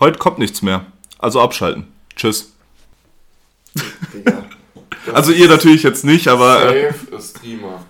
[0.00, 0.86] Heute kommt nichts mehr.
[1.18, 1.86] Also abschalten.
[2.14, 2.52] Tschüss.
[4.12, 4.44] Digga.
[5.12, 7.84] Also ihr natürlich jetzt nicht, aber äh, Safe Streamer.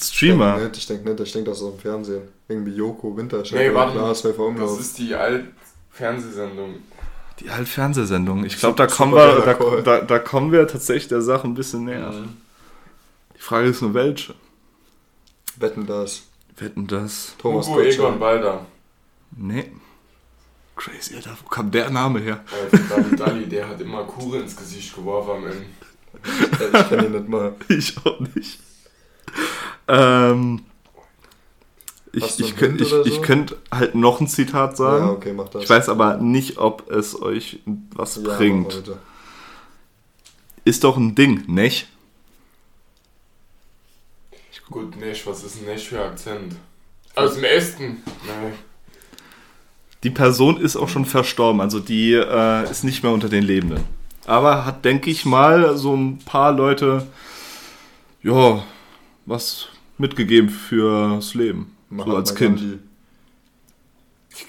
[0.00, 0.56] Streamer.
[0.56, 2.22] Ich denke nicht, ich denke nicht, ich denke das ist im Fernsehen.
[2.48, 3.98] Irgendwie Joko, Winterscheid, Nee, warte.
[3.98, 5.48] Das ist die alte
[5.90, 6.76] Fernsehsendung.
[7.40, 8.44] Die alte Fernsehsendung.
[8.44, 11.84] Ich glaube, da kommen wir, da, da, da kommen wir tatsächlich der Sache ein bisschen
[11.84, 12.12] näher.
[13.36, 14.34] Die Frage ist nur welche.
[15.56, 16.22] Wetten das.
[16.56, 17.34] Wetten das?
[17.38, 18.20] Thomas Hugo Egon Gottschalk.
[18.20, 18.66] Balder.
[19.36, 19.70] Nee.
[20.76, 21.36] Crazy, Alter.
[21.42, 22.44] Wo kam der Name her?
[22.72, 25.64] Also Dali Dali, der hat immer Kure ins Gesicht geworfen am Ende.
[26.74, 27.54] Äh, Ich kenne ihn nicht mal.
[27.68, 28.60] Ich auch nicht.
[29.88, 30.64] Ähm,
[32.12, 33.20] ich ich, einen könnt, Hint ich, ich so?
[33.22, 35.06] könnte halt noch ein Zitat sagen.
[35.06, 35.62] Ja, okay, mach das.
[35.64, 37.60] Ich weiß aber nicht, ob es euch
[37.94, 38.82] was Ja, bringt.
[40.64, 41.88] Ist doch ein Ding, nicht?
[44.68, 46.56] Gut, Nesch, was ist ein Nesch für Akzent?
[47.14, 48.02] Aus dem Esten.
[48.24, 48.52] Nee.
[50.02, 53.82] Die Person ist auch schon verstorben, also die äh, ist nicht mehr unter den Lebenden.
[54.26, 57.06] Aber hat, denke ich mal, so ein paar Leute,
[58.22, 58.62] ja,
[59.24, 61.74] was mitgegeben fürs Leben.
[61.90, 62.58] so als Mahatma Kind.
[62.60, 62.78] Gandhi.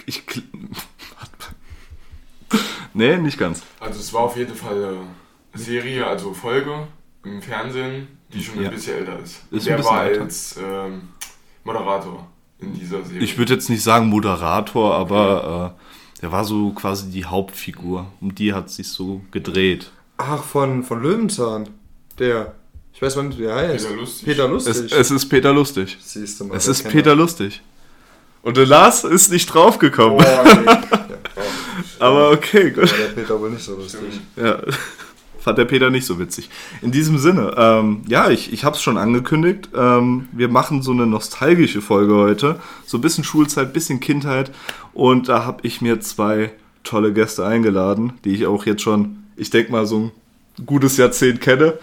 [0.06, 0.44] Ich, ich,
[2.94, 3.62] nee, nicht ganz.
[3.80, 4.84] Also es war auf jeden Fall
[5.54, 6.88] eine Serie, also Folge
[7.24, 8.70] im Fernsehen, die schon Ja.
[8.70, 9.44] ein bisschen älter ist.
[9.52, 10.22] Ist ein der bisschen war älter.
[10.24, 11.02] als ähm,
[11.64, 12.28] Moderator
[12.60, 13.22] in dieser Serie.
[13.22, 18.08] Ich würde jetzt nicht sagen Moderator, aber äh, der war so quasi die Hauptfigur.
[18.22, 19.92] Um die hat sich so gedreht.
[20.18, 21.70] Ach, von, von Löwenzahn.
[22.20, 22.54] Der.
[22.94, 23.86] Ich weiß mal nicht, wie er heißt.
[23.88, 24.26] Peter Lustig.
[24.26, 24.92] Peter Es, Lustig.
[25.00, 25.98] es ist Peter Lustig.
[26.02, 26.58] Siehst du mal.
[26.58, 26.92] Es ist Kenner.
[26.94, 27.62] Peter Lustig.
[28.42, 30.18] Und der Lars ist nicht draufgekommen.
[30.18, 30.66] Boah, nee.
[30.66, 30.84] Ja,
[32.00, 32.90] Aber okay, gut.
[32.92, 34.00] war der Peter wohl nicht so lustig.
[34.36, 34.60] Ja,
[35.48, 36.50] fand der Peter nicht so witzig.
[36.82, 39.70] In diesem Sinne, ähm, ja, ich, ich habe es schon angekündigt.
[39.74, 42.60] Ähm, wir machen so eine nostalgische Folge heute.
[42.86, 44.52] So ein bisschen Schulzeit, bisschen Kindheit.
[44.94, 46.52] Und da habe ich mir zwei
[46.84, 50.12] tolle Gäste eingeladen, die ich auch jetzt schon, ich denke mal, so
[50.58, 51.76] ein gutes Jahrzehnt kenne.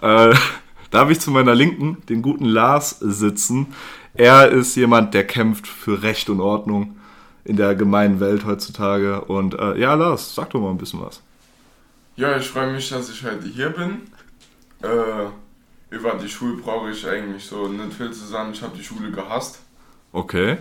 [0.00, 0.34] Äh,
[0.90, 3.68] da habe ich zu meiner Linken den guten Lars sitzen.
[4.14, 6.96] Er ist jemand, der kämpft für Recht und Ordnung
[7.44, 9.20] in der gemeinen Welt heutzutage.
[9.20, 11.22] Und äh, ja, Lars, sag doch mal ein bisschen was.
[12.22, 14.02] Ja, ich freue mich, dass ich heute hier bin.
[14.80, 15.26] Äh,
[15.90, 18.52] über die Schule brauche ich eigentlich so nicht viel zu sagen.
[18.52, 19.58] Ich habe die Schule gehasst.
[20.12, 20.58] Okay.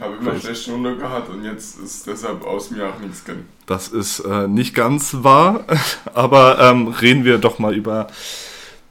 [0.00, 3.46] Habe immer schlechte Note gehabt und jetzt ist deshalb aus mir auch nichts gegangen.
[3.66, 5.66] Das ist äh, nicht ganz wahr,
[6.14, 8.06] aber ähm, reden wir doch mal über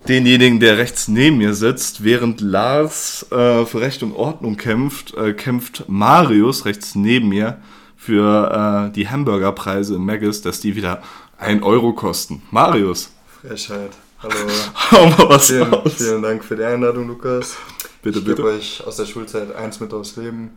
[0.08, 2.04] denjenigen, der rechts neben mir sitzt.
[2.04, 7.60] Während Lars äh, für Recht und Ordnung kämpft, äh, kämpft Marius rechts neben mir
[7.98, 11.02] für äh, die Hamburgerpreise im Maggis, dass die wieder
[11.40, 12.42] 1 Euro kosten.
[12.52, 13.12] Marius,
[13.42, 13.92] Frechheit.
[14.22, 14.34] Hallo.
[14.92, 15.94] hau mal was Vielen, raus.
[15.96, 17.56] vielen Dank für die Einladung, Lukas.
[18.02, 18.48] Bitte, ich gebe bitte.
[18.50, 20.52] euch aus der Schulzeit eins mit aufs Leben.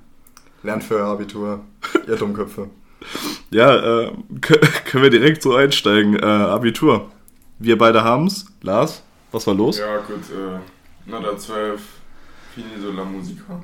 [0.64, 1.60] Lernt für euer Abitur.
[2.08, 2.70] Ihr Dummköpfe.
[3.50, 6.16] Ja, äh, kö- können wir direkt so einsteigen.
[6.18, 7.10] Äh, Abitur.
[7.58, 8.46] Wir beide haben's.
[8.62, 9.78] Lars, was war los?
[9.78, 11.80] Ja, gut, äh, Note 12,
[12.54, 13.62] finito la musica.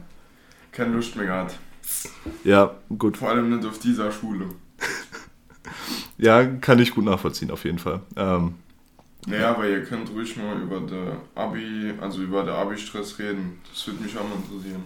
[0.71, 1.59] Keine Lust mehr gehabt.
[2.45, 3.17] Ja, gut.
[3.17, 4.47] Vor allem nicht auf dieser Schule.
[6.19, 8.01] Ja, kann ich gut nachvollziehen, auf jeden Fall.
[8.17, 8.55] Ähm,
[9.27, 13.61] Naja, aber ihr könnt ruhig mal über der Abi, also über der Abi-Stress reden.
[13.73, 14.85] Das würde mich auch mal interessieren.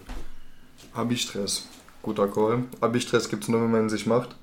[0.95, 1.69] Abi-Stress.
[2.03, 2.65] Guter Call.
[2.81, 4.37] Abi-Stress gibt's nur, wenn man ihn sich macht.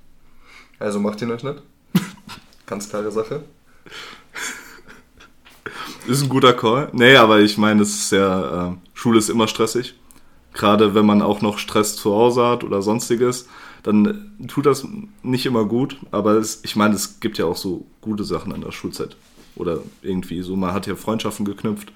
[0.79, 1.61] Also macht ihn euch nicht.
[2.65, 3.43] Ganz klare Sache.
[6.07, 6.89] ist ein guter Call.
[6.93, 9.95] Nee, aber ich meine, es ist ja, äh, Schule ist immer stressig.
[10.53, 13.47] Gerade wenn man auch noch Stress zu Hause hat oder sonstiges,
[13.83, 14.87] dann tut das
[15.23, 15.97] nicht immer gut.
[16.11, 19.15] Aber es, ich meine, es gibt ja auch so gute Sachen an der Schulzeit.
[19.55, 21.91] Oder irgendwie so, man hat ja Freundschaften geknüpft.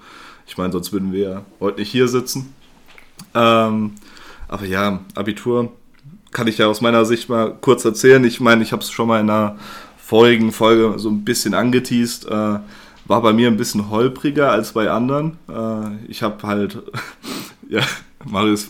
[0.46, 2.54] Ich meine, sonst würden wir ja heute nicht hier sitzen.
[3.34, 3.92] Ähm,
[4.48, 5.72] aber ja, Abitur
[6.32, 8.22] kann ich ja aus meiner Sicht mal kurz erzählen.
[8.24, 9.56] Ich meine, ich habe es schon mal in einer
[9.96, 12.26] vorigen Folge so ein bisschen angeteased.
[12.26, 12.58] Äh,
[13.06, 15.38] war bei mir ein bisschen holpriger als bei anderen.
[15.48, 16.82] Äh, ich habe halt,
[17.68, 17.82] ja,
[18.24, 18.68] Marius,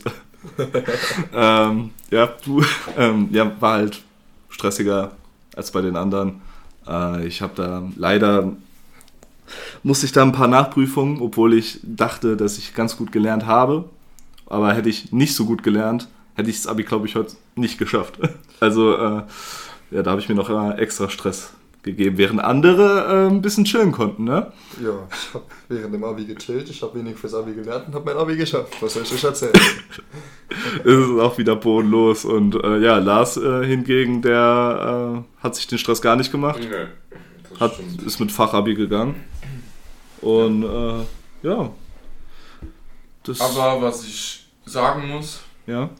[1.34, 2.62] ähm, ja, du,
[2.96, 4.02] ähm, ja, war halt
[4.50, 5.12] stressiger
[5.56, 6.40] als bei den anderen.
[6.86, 8.52] Äh, ich habe da leider,
[9.82, 13.84] musste ich da ein paar Nachprüfungen, obwohl ich dachte, dass ich ganz gut gelernt habe.
[14.46, 17.78] Aber hätte ich nicht so gut gelernt, hätte ich das Abi, glaube ich, heute nicht
[17.78, 18.18] geschafft.
[18.60, 19.22] Also, äh,
[19.90, 20.48] ja, da habe ich mir noch
[20.78, 21.50] extra Stress
[21.84, 24.52] gegeben, während andere äh, ein bisschen chillen konnten, ne?
[24.82, 28.06] Ja, ich habe während dem Abi gechillt, ich habe wenig fürs Abi gelernt und habe
[28.06, 28.74] mein Abi geschafft.
[28.80, 29.52] Was soll ich euch erzählen?
[30.84, 32.24] Es ist auch wieder bodenlos.
[32.24, 36.60] Und äh, ja, Lars äh, hingegen, der äh, hat sich den Stress gar nicht gemacht,
[36.60, 38.02] Nee, hat, stimmt.
[38.02, 39.16] ist mit Fachabi gegangen.
[40.20, 41.04] Und äh,
[41.42, 41.70] ja.
[43.24, 45.90] Das, Aber was ich sagen muss, ja.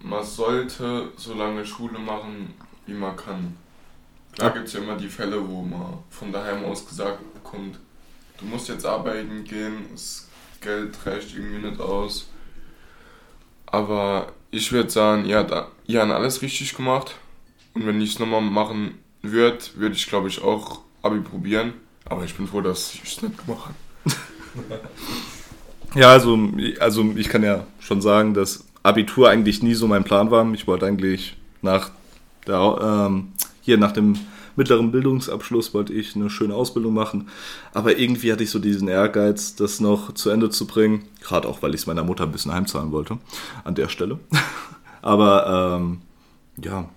[0.00, 2.54] man sollte so lange Schule machen,
[2.86, 3.56] wie man kann.
[4.32, 7.78] Klar gibt es ja immer die Fälle, wo man von daheim aus gesagt bekommt,
[8.38, 10.28] du musst jetzt arbeiten gehen, das
[10.60, 12.28] Geld reicht irgendwie nicht aus.
[13.66, 15.52] Aber ich würde sagen, ihr habt,
[15.86, 17.16] ihr habt alles richtig gemacht.
[17.74, 21.74] Und wenn ich es nochmal machen würde, würde ich glaube ich auch Abi probieren.
[22.04, 24.80] Aber ich bin froh, dass ich es nicht gemacht habe.
[25.94, 26.38] Ja, also,
[26.80, 30.50] also ich kann ja schon sagen, dass Abitur eigentlich nie so mein Plan war.
[30.54, 31.90] Ich wollte eigentlich nach
[32.46, 34.14] der, ähm, hier nach dem
[34.56, 37.28] mittleren Bildungsabschluss wollte ich eine schöne Ausbildung machen.
[37.72, 41.04] Aber irgendwie hatte ich so diesen Ehrgeiz, das noch zu Ende zu bringen.
[41.20, 43.18] Gerade auch, weil ich es meiner Mutter ein bisschen heimzahlen wollte.
[43.64, 44.18] An der Stelle.
[45.02, 46.02] Aber ähm,
[46.62, 46.88] ja,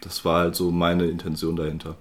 [0.00, 1.96] das war halt so meine Intention dahinter.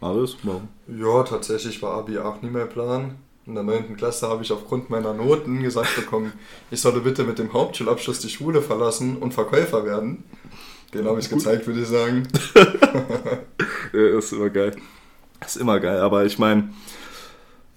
[0.00, 0.68] Marius, warum?
[0.86, 3.16] Ja, tatsächlich war Abi auch nie mein Plan.
[3.46, 3.96] In der 9.
[3.96, 6.32] Klasse habe ich aufgrund meiner Noten gesagt bekommen,
[6.70, 10.22] ich solle bitte mit dem Hauptschulabschluss die Schule verlassen und Verkäufer werden.
[10.94, 12.26] Den habe ich gezeigt, würde ich sagen.
[13.92, 14.74] ja, ist immer geil.
[15.44, 16.70] Ist immer geil, aber ich meine,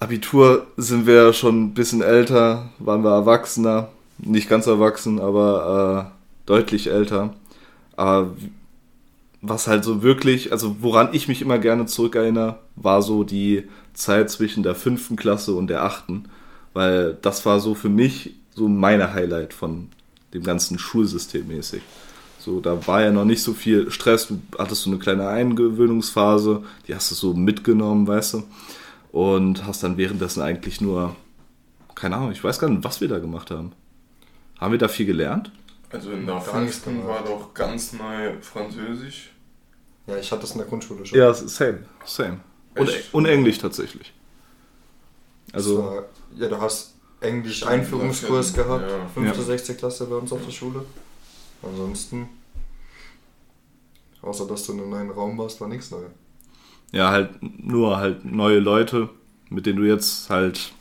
[0.00, 3.90] Abitur sind wir schon ein bisschen älter, waren wir erwachsener.
[4.18, 7.34] Nicht ganz erwachsen, aber äh, deutlich älter.
[7.96, 8.34] Aber
[9.42, 14.30] was halt so wirklich, also woran ich mich immer gerne zurückerinnere, war so die Zeit
[14.30, 16.24] zwischen der fünften Klasse und der achten,
[16.72, 19.88] weil das war so für mich so meine Highlight von
[20.32, 21.82] dem ganzen Schulsystem mäßig.
[22.44, 26.64] So, da war ja noch nicht so viel Stress, du hattest so eine kleine Eingewöhnungsphase,
[26.88, 28.42] die hast du so mitgenommen, weißt du,
[29.12, 31.14] und hast dann währenddessen eigentlich nur,
[31.94, 33.70] keine Ahnung, ich weiß gar nicht, was wir da gemacht haben.
[34.58, 35.52] Haben wir da viel gelernt?
[35.90, 39.30] Also in der fünften war doch ganz neu Französisch.
[40.08, 41.16] Ja, ich hatte das in der Grundschule schon.
[41.16, 42.40] Ja, same, same.
[42.76, 44.12] Und, und Englisch tatsächlich.
[45.52, 45.84] Also.
[45.84, 46.04] War,
[46.34, 49.06] ja, du hast Englisch-Einführungskurs gehabt, ja.
[49.14, 49.26] 5.
[49.28, 49.42] Ja.
[49.44, 49.76] 6.
[49.76, 50.84] Klasse bei uns auf der Schule.
[51.62, 52.28] Ansonsten,
[54.20, 56.10] außer dass du in einem neuen Raum warst, war nichts Neues.
[56.92, 59.08] Ja, halt nur halt neue Leute,
[59.48, 60.72] mit denen du jetzt halt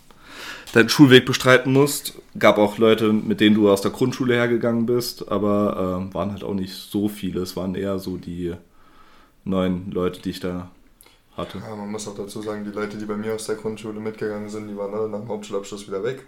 [0.74, 2.16] deinen Schulweg bestreiten musst.
[2.38, 6.44] Gab auch Leute, mit denen du aus der Grundschule hergegangen bist, aber äh, waren halt
[6.44, 7.42] auch nicht so viele.
[7.42, 8.54] Es waren eher so die
[9.44, 10.70] neun Leute, die ich da
[11.36, 11.60] hatte.
[11.60, 14.50] Ja, man muss auch dazu sagen, die Leute, die bei mir aus der Grundschule mitgegangen
[14.50, 16.26] sind, die waren alle nach dem Hauptschulabschluss wieder weg.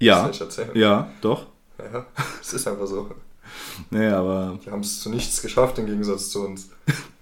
[0.00, 0.30] Ja,
[0.74, 1.46] ja, doch.
[1.78, 2.06] Ja,
[2.40, 3.10] es ist einfach so.
[3.90, 4.58] Naja, aber...
[4.64, 6.68] Die haben es zu nichts geschafft im Gegensatz zu uns.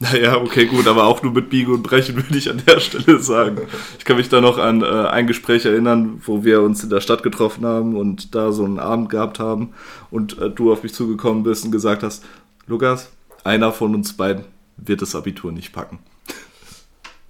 [0.00, 3.18] Naja, okay, gut, aber auch nur mit Biegen und Brechen würde ich an der Stelle
[3.18, 3.62] sagen.
[3.98, 7.00] Ich kann mich da noch an äh, ein Gespräch erinnern, wo wir uns in der
[7.00, 9.74] Stadt getroffen haben und da so einen Abend gehabt haben
[10.10, 12.24] und äh, du auf mich zugekommen bist und gesagt hast,
[12.66, 13.10] Lukas,
[13.44, 14.44] einer von uns beiden
[14.76, 15.98] wird das Abitur nicht packen.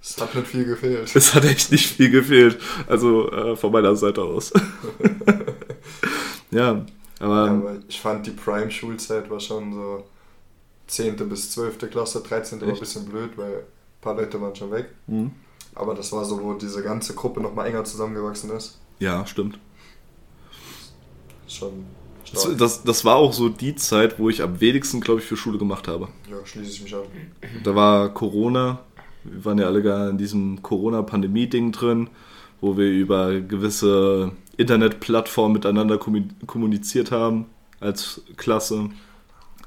[0.01, 1.15] Es hat nicht viel gefehlt.
[1.15, 2.57] Es hat echt nicht viel gefehlt.
[2.87, 4.51] Also äh, von meiner Seite aus.
[6.51, 6.85] ja,
[7.19, 10.03] aber, ja, aber ich fand die Prime-Schulzeit war schon so
[10.87, 11.17] 10.
[11.29, 11.89] bis 12.
[11.89, 12.59] Klasse, 13.
[12.59, 12.67] Echt?
[12.67, 14.89] war ein bisschen blöd, weil ein paar Leute waren schon weg.
[15.07, 15.31] Mhm.
[15.75, 18.79] Aber das war so, wo diese ganze Gruppe nochmal enger zusammengewachsen ist.
[18.99, 19.59] Ja, stimmt.
[21.47, 21.85] Schon
[22.33, 25.37] das, das, das, war auch so die Zeit, wo ich am wenigsten, glaube ich, für
[25.37, 26.09] Schule gemacht habe.
[26.29, 27.01] Ja, schließe ich mich an.
[27.63, 28.79] Da war Corona.
[29.23, 32.09] Wir waren ja alle gar in diesem Corona-Pandemie-Ding drin,
[32.61, 37.45] wo wir über gewisse Internetplattformen miteinander kommuniziert haben
[37.79, 38.89] als Klasse.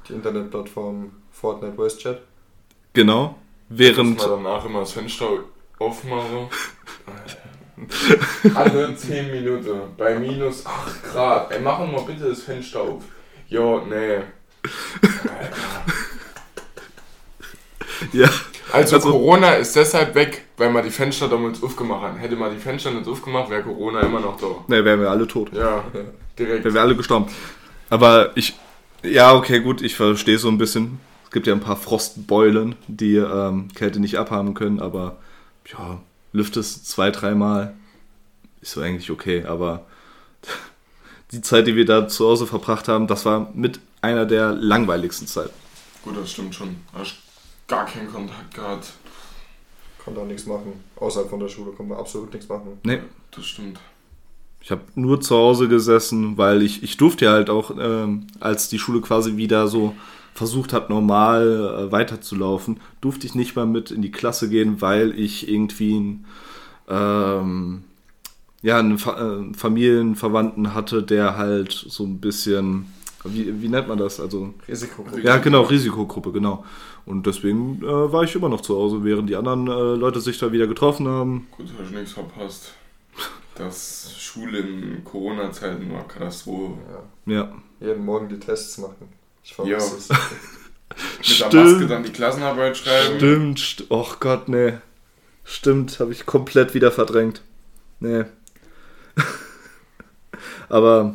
[0.06, 2.20] Die Internetplattform Fortnite Voice Chat?
[2.92, 3.36] Genau.
[3.70, 4.20] Während.
[4.20, 5.28] Ich danach immer das Fenster
[5.78, 6.48] aufmache.
[8.54, 11.50] Alle 10 Minuten bei minus 8 Grad.
[11.52, 13.02] Ey, machen wir bitte das Fenster auf.
[13.48, 14.18] Jo, nee.
[18.12, 18.28] ja.
[18.72, 22.18] Also, also, Corona ist deshalb weg, weil man die Fenster damals aufgemacht hat.
[22.18, 24.46] Hätte man die Fenster nicht aufgemacht, wäre Corona immer noch da.
[24.66, 25.52] Ne, wären wir alle tot.
[25.52, 25.84] Ja,
[26.38, 26.64] direkt.
[26.64, 27.26] Wären wir alle gestorben.
[27.90, 28.54] Aber ich,
[29.02, 31.00] ja, okay, gut, ich verstehe so ein bisschen.
[31.24, 35.18] Es gibt ja ein paar Frostbeulen, die ähm, Kälte nicht abhaben können, aber
[35.66, 36.00] ja,
[36.32, 37.74] lüftest zwei, dreimal,
[38.60, 39.86] ist so eigentlich okay, aber
[41.32, 45.26] die Zeit, die wir da zu Hause verbracht haben, das war mit einer der langweiligsten
[45.26, 45.54] Zeiten.
[46.02, 46.76] Gut, das stimmt schon.
[47.68, 48.92] Gar keinen Kontakt gehabt.
[50.04, 50.72] Konnte auch nichts machen.
[50.96, 52.78] Außerhalb von der Schule konnte man absolut nichts machen.
[52.82, 53.00] Nee.
[53.30, 53.78] Das stimmt.
[54.60, 58.68] Ich habe nur zu Hause gesessen, weil ich, ich durfte ja halt auch, ähm, als
[58.68, 59.94] die Schule quasi wieder so
[60.34, 65.18] versucht hat, normal äh, weiterzulaufen, durfte ich nicht mal mit in die Klasse gehen, weil
[65.18, 66.24] ich irgendwie ein,
[66.88, 67.84] ähm,
[68.62, 72.86] ja, einen Fa äh, Familienverwandten hatte, der halt so ein bisschen,
[73.24, 74.20] wie, wie nennt man das?
[74.20, 75.22] Also Risikogruppe.
[75.22, 76.64] Ja, genau, Risikogruppe, genau.
[77.04, 80.38] Und deswegen äh, war ich immer noch zu Hause, während die anderen äh, Leute sich
[80.38, 81.48] da wieder getroffen haben.
[81.56, 82.74] Gut, hast du nichts verpasst.
[83.54, 86.78] Das Schule in Corona-Zeiten war Katastrophe.
[87.26, 87.34] Ja.
[87.34, 87.52] ja.
[87.80, 89.08] Jeden Morgen die Tests machen.
[89.42, 90.08] Ich vermisse es.
[91.18, 91.54] Mit der Stimmt.
[91.54, 93.16] Maske dann die Klassenarbeit schreiben.
[93.16, 94.74] Stimmt, st och Gott, nee.
[95.44, 97.42] Stimmt, habe ich komplett wieder verdrängt.
[98.00, 98.24] Nee.
[100.68, 101.14] Aber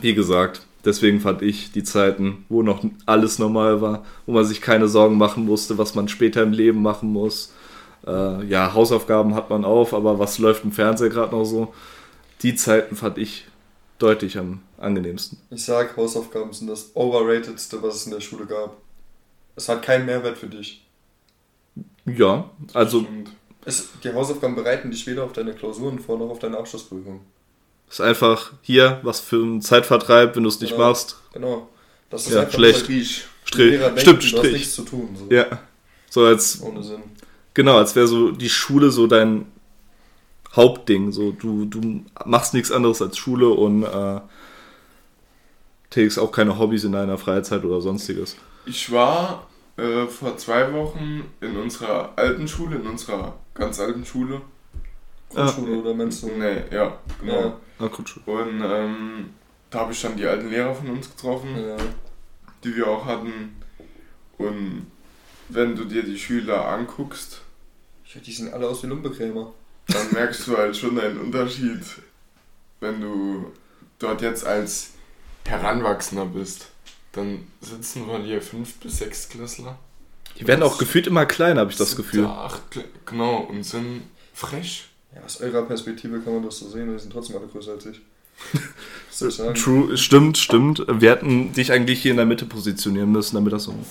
[0.00, 4.60] wie gesagt, deswegen fand ich die Zeiten, wo noch alles normal war, wo man sich
[4.60, 7.52] keine Sorgen machen musste, was man später im Leben machen muss.
[8.06, 11.74] Äh, ja, Hausaufgaben hat man auf, aber was läuft im Fernseher gerade noch so?
[12.42, 13.46] Die Zeiten fand ich
[13.98, 15.38] deutlich am angenehmsten.
[15.50, 18.76] Ich sag, Hausaufgaben sind das overratedste, was es in der Schule gab.
[19.56, 20.86] Es hat keinen Mehrwert für dich.
[22.06, 23.06] Ja, also.
[23.64, 27.20] Es, die Hausaufgaben bereiten dich weder auf deine Klausuren vor noch auf deine Abschlussprüfung.
[27.90, 30.88] Ist einfach hier was für ein Zeitvertreib, wenn du es nicht Genau.
[30.88, 31.16] must.
[31.32, 31.68] Genau.
[32.10, 32.80] Das ist Ja, einfach schlecht.
[32.80, 33.24] Strich.
[33.44, 33.80] Strich.
[33.96, 34.52] Stimmt, du hast Strich.
[34.52, 35.16] nichts zu tun.
[35.18, 35.34] So.
[35.34, 35.46] Ja.
[36.10, 37.02] So als Ohne Sinn.
[37.54, 39.46] Genau, als wäre so die Schule so dein
[40.54, 41.12] Hauptding.
[41.12, 44.20] So, du, du machst nichts anderes als Schule und äh,
[45.90, 48.36] tätigst auch keine Hobbys in deiner Freizeit oder sonstiges.
[48.66, 54.40] Ich war äh, vor zwei Wochen in unserer alten Schule, in unserer ganz alten Schule.
[55.30, 56.28] Grundschule oder meinst du?
[56.28, 57.40] Nee, ja, genau.
[57.40, 57.60] Ja.
[57.78, 58.22] Na gut, schon.
[58.24, 59.30] Und ähm,
[59.70, 61.76] da habe ich dann die alten Lehrer von uns getroffen, Ja.
[62.64, 63.54] die wir auch hatten.
[64.38, 64.86] Und
[65.48, 67.40] wenn du dir die Schüler anguckst,
[68.14, 69.52] Ja, Die sehen alle aus wie Lumpekrämer.
[69.88, 71.80] dann merkst du halt schon einen Unterschied,
[72.80, 73.52] wenn du
[73.98, 74.92] dort jetzt als
[75.46, 76.68] Heranwachsender bist.
[77.12, 79.78] Dann sitzen vor dir fünf bis sechs Klässler.
[80.38, 82.24] Die werden auch gefühlt immer kleiner, habe ich das Gefühl.
[82.26, 84.02] Acht, Kle- genau, und sind
[84.34, 84.88] frech.
[85.14, 87.86] Ja, aus eurer Perspektive kann man das so sehen, die sind trotzdem alle größer als
[87.86, 88.00] ich.
[89.54, 90.84] True, stimmt, stimmt.
[90.88, 93.84] Wir hätten dich eigentlich hier in der Mitte positionieren müssen, damit das so ein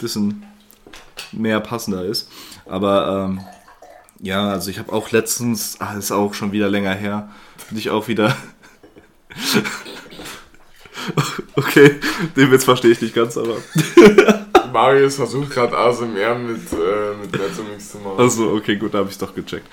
[0.00, 0.44] bisschen
[1.32, 2.30] mehr passender ist.
[2.66, 3.40] Aber ähm,
[4.20, 7.30] ja, also ich habe auch letztens, ah, ist auch schon wieder länger her,
[7.68, 8.36] bin ich auch wieder.
[11.56, 11.96] okay,
[12.36, 13.56] den Witz verstehe ich nicht ganz, aber.
[14.72, 18.18] Marius versucht gerade ASMR mit, äh, mit Mezzomix zu machen.
[18.18, 19.66] Also, okay, gut, da habe ich doch gecheckt.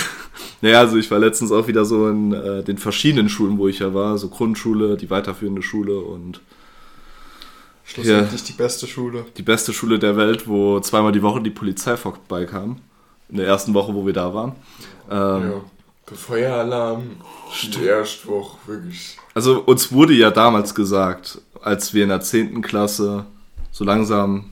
[0.60, 3.78] naja, also ich war letztens auch wieder so in äh, den verschiedenen Schulen, wo ich
[3.80, 6.40] ja war, so Grundschule, die weiterführende Schule und
[7.84, 9.24] Schlussendlich die beste Schule.
[9.38, 12.80] die beste Schule der Welt, wo zweimal die Woche die Polizei vorbeikam.
[13.30, 14.52] In der ersten Woche, wo wir da waren.
[15.10, 15.60] Ähm, ja.
[16.10, 17.02] Der Feueralarm,
[17.62, 19.18] die erste Woche, wirklich.
[19.34, 22.62] Also uns wurde ja damals gesagt, als wir in der 10.
[22.62, 23.26] Klasse
[23.78, 24.50] so langsam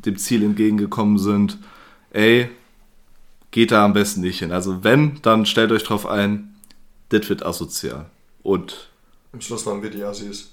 [0.00, 1.56] dem Ziel entgegengekommen sind,
[2.10, 2.48] ey,
[3.52, 4.50] geht da am besten nicht hin.
[4.50, 6.56] Also wenn, dann stellt euch drauf ein,
[7.10, 8.06] das wird asozial.
[8.42, 8.88] Und
[9.32, 10.52] Im Schluss waren wir die Assis.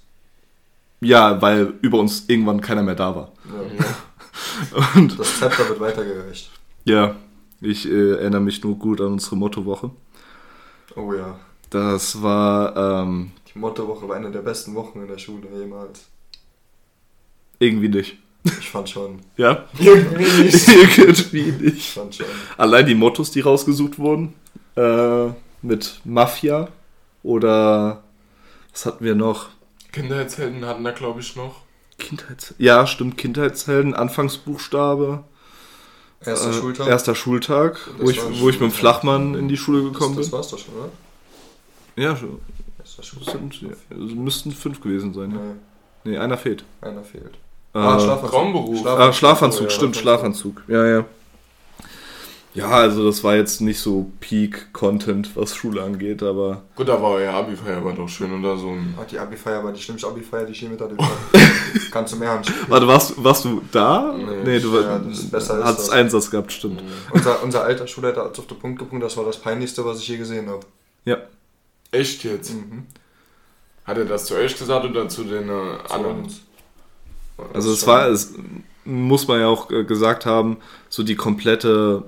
[1.02, 3.32] ja, weil über uns irgendwann keiner mehr da war.
[3.46, 4.92] Ja.
[4.96, 6.52] Und Das Zepter wird weitergereicht.
[6.84, 7.16] ja,
[7.62, 9.90] ich äh, erinnere mich nur gut an unsere Mottowoche.
[10.96, 11.40] Oh ja.
[11.72, 16.06] Das war ähm, Die Mottowoche war eine der besten Wochen in der Schule jemals.
[17.60, 18.18] Irgendwie nicht.
[18.60, 19.20] Ich fand schon.
[19.38, 19.66] Ja?
[19.80, 20.68] Irgendwie nicht.
[20.68, 21.90] irgendwie Ich nicht.
[21.92, 22.26] fand schon.
[22.58, 24.34] Allein die Mottos, die rausgesucht wurden,
[24.76, 25.28] äh,
[25.62, 26.68] mit Mafia
[27.24, 28.04] oder
[28.72, 29.48] was hatten wir noch?
[29.92, 31.62] Kinderheitshelden hatten da, glaube ich, noch.
[31.98, 35.24] Kindheits ja, stimmt, Kindheitshelden, Anfangsbuchstabe.
[36.24, 36.88] Erster äh, Schultag.
[36.88, 38.72] Erster Schultag, Das wo ich, wo ich mit dem.
[38.72, 40.34] Flachmann in die Schule das, gekommen das bin.
[40.34, 40.90] war's doch schon, oder?
[41.96, 42.40] Ja, schon.
[42.80, 43.32] Erster Das Schultag.
[43.34, 45.32] sind, ja, es müssten fünf gewesen sein.
[45.32, 45.38] Ja.
[45.38, 46.64] Nee, Nee, einer fehlt.
[46.82, 47.38] einer fehlt.
[47.76, 48.32] Äh, Ah, Schlafanzug.
[48.32, 48.86] Traumberuf.
[48.88, 50.64] Ah, Schlafanzug, Oh, ja, stimmt, Schlafanzug.
[50.68, 51.06] Ja, ja.
[52.54, 57.12] Ja, also das war jetzt nicht so Peak-Content, was Schule angeht, aber Gut, da war
[57.12, 58.96] euer Abi-Feier aber doch schön, oder so ein...
[58.98, 61.12] Ah, die Abi-Feier war die schlimmste Abi-Feier, die ich je miterlebt habe.
[61.92, 62.44] Kannst du mehr haben.
[62.70, 64.16] Warte, warst, warst du da?
[64.18, 65.02] Nee, Nee, du ja,
[65.34, 65.90] hast das.
[65.90, 66.82] Einsatz gehabt, stimmt.
[67.12, 70.00] Unser, unser alter Schulleiter hat es auf den Punkt gebracht, das war das Peinlichste, was
[70.00, 70.66] ich je gesehen habe.
[71.04, 71.18] Ja.
[71.92, 72.54] Echt jetzt?
[72.54, 72.86] Mhm.
[73.84, 76.20] Hat er das zu euch gesagt oder zu den äh, Zu anderen?
[76.24, 76.40] uns.
[77.54, 78.34] Also Das es war, es
[78.86, 80.58] muss man ja auch äh, gesagt haben,
[80.90, 82.04] so die komplette,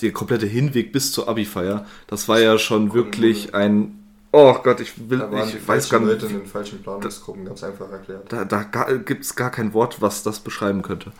[0.00, 5.08] der komplette Hinweg bis zur Abi-Feier, das war ja schon wirklich ein, oh Gott, ich
[5.08, 8.32] will, ich weiß gar nicht, Leute in den falschen Planungsgruppen, ganz einfach erklärt.
[8.32, 8.64] da, da
[8.96, 11.12] gibt es gar kein Wort, was das beschreiben könnte.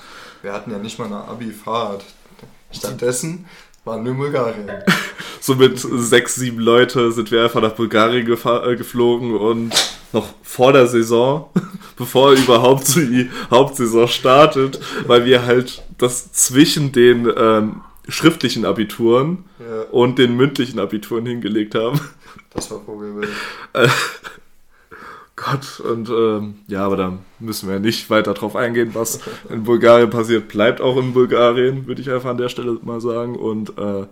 [0.43, 2.04] Wir hatten ja nicht mal eine Abi-Fahrt.
[2.73, 3.47] Stattdessen
[3.85, 4.71] waren wir in Bulgarien.
[5.41, 9.75] So mit sechs, sieben Leute sind wir einfach nach Bulgarien äh, geflogen und
[10.14, 11.50] noch vor der Saison,
[11.97, 19.83] bevor überhaupt die Hauptsaison startet, weil wir halt das zwischen den ähm, schriftlichen Abituren Ja,
[19.91, 22.00] und den mündlichen Abituren hingelegt haben.
[22.55, 23.29] das war Vogelwild.
[25.37, 29.19] Gott, und ähm, ja, aber da müssen wir nicht weiter drauf eingehen, was
[29.50, 33.35] in Bulgarien passiert, bleibt auch in Bulgarien, würde ich einfach an der Stelle mal sagen.
[33.35, 34.07] Und äh,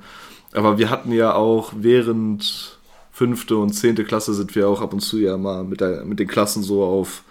[0.53, 2.79] aber wir hatten ja auch während
[3.13, 6.19] fünfte und zehnte Klasse sind wir auch ab und zu ja mal mit, der, mit
[6.19, 7.23] den Klassen so auf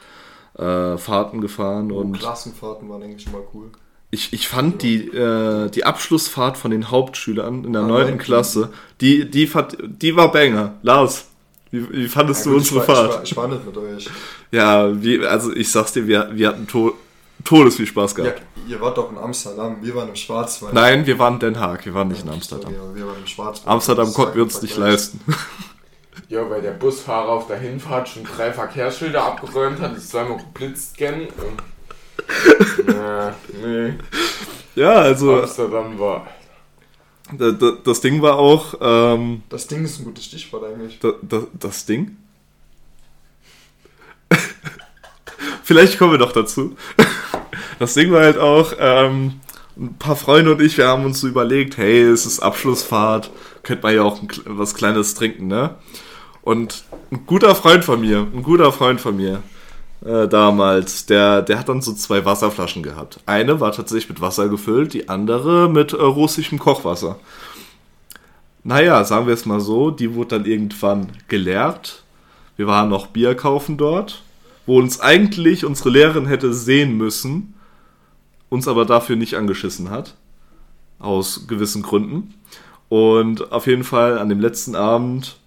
[0.58, 3.72] äh, Fahrten gefahren und Klassenfahrten waren eigentlich immer cool.
[4.12, 8.18] ich, ich fand die, äh, die Abschlussfahrt von den Hauptschülern in der Ah, neunten neunten.
[8.20, 8.70] Klasse,
[9.02, 9.50] die, die,
[9.82, 10.76] die war Banger.
[10.82, 11.31] Lars,
[11.72, 13.10] wie, wie fandest Ja, du gut, unsere Fahrt?
[13.10, 14.10] Ich war, ich war nicht mit euch.
[14.52, 16.94] Ja, wie, also ich sag's dir, wir, wir hatten to
[17.44, 18.42] todes viel Spaß Ja, gehabt.
[18.68, 20.74] ihr wart doch in Amsterdam, wir waren im Schwarzwald.
[20.74, 22.74] Nein, wir waren in Den Haag, wir waren nicht in Ja, Amsterdam.
[22.74, 23.68] sorry, wir waren im Schwarzwald.
[23.68, 25.20] Amsterdam konnten wir uns nicht leisten.
[26.30, 30.98] Ja, weil der Busfahrer auf der Hinfahrt schon drei Verkehrsschilder abgeräumt hat, ist zweimal geblitzt
[30.98, 31.22] gern.
[31.22, 33.34] und- Ja,
[33.66, 33.94] nee.
[34.76, 36.28] Ja, also Amsterdam war.
[37.84, 41.00] Das Ding war auch, ähm, Das Ding ist ein gutes Stichwort eigentlich.
[41.00, 42.18] d- d- das Ding?
[45.64, 46.76] Vielleicht kommen wir noch dazu.
[47.80, 49.40] Das Ding war halt auch, ähm,
[49.78, 53.32] ein paar Freunde und ich, wir haben uns so überlegt, hey, es ist Abschlussfahrt,
[53.64, 55.76] könnte man ja auch ein, was Kleines trinken, ne?
[56.42, 59.42] Und ein guter Freund von mir, ein guter Freund von mir,
[60.04, 63.20] äh, damals, der, der hat dann so zwei Wasserflaschen gehabt.
[63.26, 67.20] Eine war tatsächlich mit Wasser gefüllt, die andere mit äh, russischem Kochwasser.
[68.64, 72.04] Naja, sagen wir es mal so, die wurde dann irgendwann geleert.
[72.58, 74.24] Wir waren noch Bier kaufen dort,
[74.66, 77.56] wo uns eigentlich unsere Lehrerin hätte sehen müssen,
[78.50, 80.16] uns aber dafür nicht angeschissen hat.
[81.00, 82.36] Aus gewissen Gründen.
[82.90, 85.38] Und auf jeden Fall an dem letzten Abend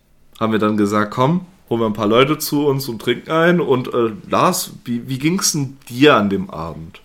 [0.40, 3.61] haben wir dann gesagt, komm, holen wir ein paar Leute zu uns und trinken ein.
[3.61, 7.00] Und äh, Lars, wie, wie ging es denn dir an dem Abend?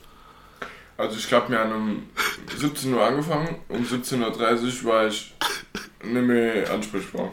[0.98, 2.04] Also ich glaube, wir haben um
[2.58, 5.34] 17 Uhr angefangen, um 17.30 Uhr war ich
[6.04, 7.32] nicht mehr ansprechbar.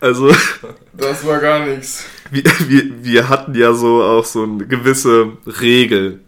[0.00, 0.32] Also,
[0.92, 2.04] Das war gar nichts.
[2.30, 6.20] wir, wir, wir hatten ja so auch so eine gewisse Regel.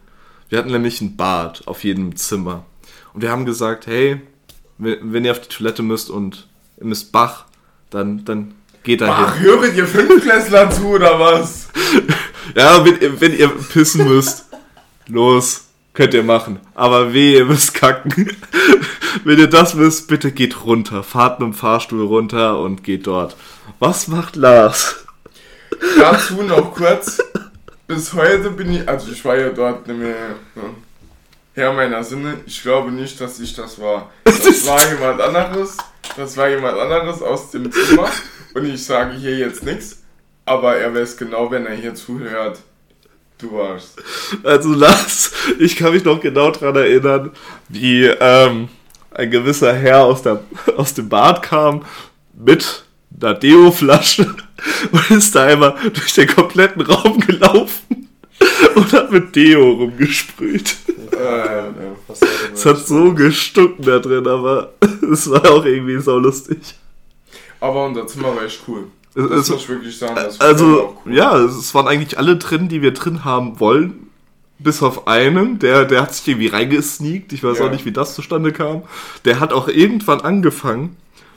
[0.48, 2.64] Wir hatten nämlich ein Bad auf jedem Zimmer.
[3.14, 4.20] Und wir haben gesagt, hey,
[4.78, 7.46] wenn ihr auf die Toilette müsst und ihr müsst Bach,
[7.90, 8.54] dann, dann
[8.86, 11.68] geht da Ach, höret ihr Fünfklässler zu oder was?
[12.54, 14.46] Ja, wenn ihr, wenn ihr pissen müsst,
[15.08, 16.60] los, könnt ihr machen.
[16.76, 18.30] Aber weh, ihr müsst kacken.
[19.24, 21.02] wenn ihr das müsst, bitte geht runter.
[21.02, 23.36] Fahrt mit dem Fahrstuhl runter und geht dort.
[23.80, 25.04] Was macht Lars?
[25.98, 27.18] Dazu noch kurz.
[27.88, 30.62] Bis heute bin ich, also ich war ja dort nicht mehr ja,
[31.56, 32.34] Herr meiner Sinne.
[32.44, 34.10] Ich glaube nicht, dass ich das war.
[34.24, 35.78] Das war jemand anderes.
[36.14, 38.10] Das war jemand anderes aus dem Zimmer.
[38.52, 40.02] Und ich sage hier jetzt nichts.
[40.44, 42.58] Aber er weiß genau, wenn er hier zuhört.
[43.38, 43.96] Du warst.
[44.44, 47.30] Also Lars, ich kann mich noch genau daran erinnern,
[47.70, 48.68] wie ähm,
[49.10, 50.44] ein gewisser Herr aus, der,
[50.76, 51.86] aus dem Bad kam
[52.34, 52.84] mit
[53.18, 54.34] einer Deo-Flasche
[54.92, 58.05] und ist da einmal durch den kompletten Raum gelaufen
[58.74, 60.76] und hat mit Deo rumgesprüht.
[61.12, 61.96] Denn
[62.54, 64.72] Es hat so gestunken da drin, aber
[65.12, 66.58] es war auch irgendwie so lustig.
[67.60, 68.84] aber unser Zimmer war echt cool.
[69.14, 70.14] Das es- muss ich wirklich sagen.
[70.14, 71.14] Das Also, cool.
[71.14, 74.02] ja, es waren eigentlich alle drin, die wir drin haben wollen.
[74.58, 77.32] Bis auf einen, der, der hat sich irgendwie reingesneakt.
[77.34, 77.66] Ich weiß Ja.
[77.66, 78.82] auch nicht, wie das zustande kam.
[79.26, 80.96] Der hat auch irgendwann angefangen.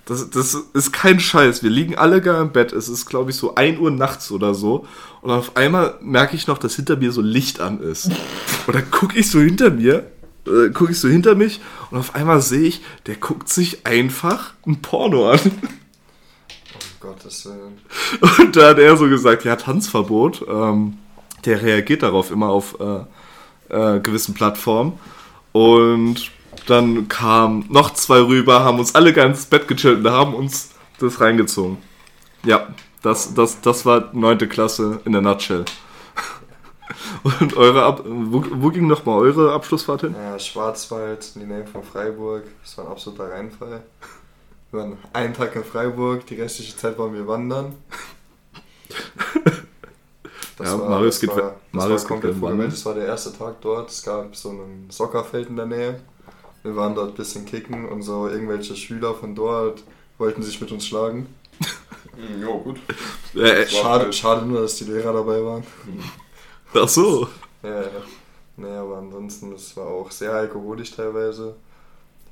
[0.10, 1.62] Das, das ist kein Scheiß.
[1.62, 2.74] Wir liegen alle gar im Bett.
[2.74, 4.88] Es ist, glaube ich, so 1 Uhr nachts oder so.
[5.22, 8.10] Und auf einmal merke ich noch, dass hinter mir so Licht an ist.
[8.65, 10.12] Und dann gucke ich so hinter mir,
[10.48, 14.54] äh, gucke ich so hinter mich und auf einmal sehe ich, der guckt sich einfach
[14.65, 15.39] ein Porno an.
[15.43, 15.60] Um
[17.00, 17.78] Gottes Willen.
[18.39, 20.43] Und da hat er so gesagt, ja, Tanzverbot.
[20.50, 20.98] Ähm,
[21.45, 23.02] der reagiert darauf immer auf äh,
[23.69, 24.93] äh, gewissen Plattformen.
[25.52, 26.32] Und
[26.69, 30.71] dann kamen noch zwei rüber, haben uns alle ganz ins Bett gechillt und haben uns
[30.99, 31.77] das reingezogen.
[32.43, 32.67] Ja,
[33.01, 35.65] das, das, das war neunte Klasse in der Nutshell.
[37.39, 40.15] Und eure Ab wo, wo ging nochmal eure Abschlussfahrt hin?
[40.17, 42.43] Ja, Schwarzwald, in die Nähe von Freiburg.
[42.63, 43.84] Das war ein absoluter Reinfall.
[44.71, 47.75] Wir waren einen Tag in Freiburg, die restliche Zeit waren wir wandern.
[50.62, 52.49] Ja, Marius das geht war, das Marius war geht komplett wandern.
[52.49, 52.73] vogelwild.
[52.73, 53.89] Das war der erste Tag dort.
[53.89, 56.01] Es gab so ein Soccerfeld in der Nähe.
[56.63, 59.84] Wir waren dort ein bisschen kicken und so irgendwelche Schüler von dort
[60.17, 61.28] wollten sich mit uns schlagen.
[62.41, 62.78] Ja, gut.
[63.34, 65.63] Äh, war Schade, halt- schade nur, dass die Lehrer dabei waren.
[66.74, 67.30] ach so.
[67.63, 67.89] Ja, ja.
[68.58, 71.56] Naja, aber ansonsten, es war auch sehr alkoholisch teilweise.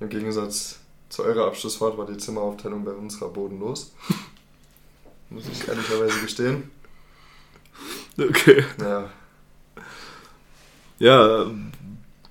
[0.02, 3.94] Im Gegensatz zu eurer Abschlussfahrt war die Zimmeraufteilung bei unserer bodenlos.
[5.30, 6.70] Muss ich ehrlicherweise gestehen.
[8.20, 8.66] Okay.
[8.82, 9.10] Ja,
[11.00, 11.72] Ja, um,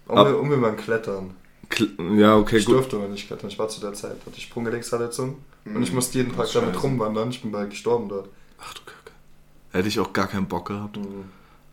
[0.09, 1.35] Ab- um wir mal klettern.
[1.70, 2.76] Kl- ja okay, Ich gut.
[2.76, 3.48] durfte aber nicht klettern.
[3.50, 5.37] Ich war zu der Zeit, hatte ich Sprunggelenksverletzung.
[5.64, 6.81] Und ich musste jeden Tag damit scheiße.
[6.87, 7.31] rumwandern.
[7.31, 8.29] Ich bin bald gestorben dort.
[8.61, 9.12] Ach du Kacke.
[9.72, 10.96] Hätte ich auch gar keinen Bock gehabt.
[10.96, 11.24] Mhm.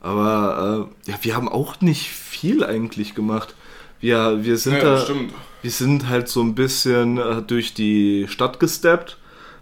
[0.02, 3.56] Aber äh, ja, wir haben auch nicht viel eigentlich gemacht.
[4.02, 5.32] Wir, wir sind Ja, da, stimmt.
[5.62, 9.18] wir sind halt so ein bisschen äh, durch die Stadt gesteppt.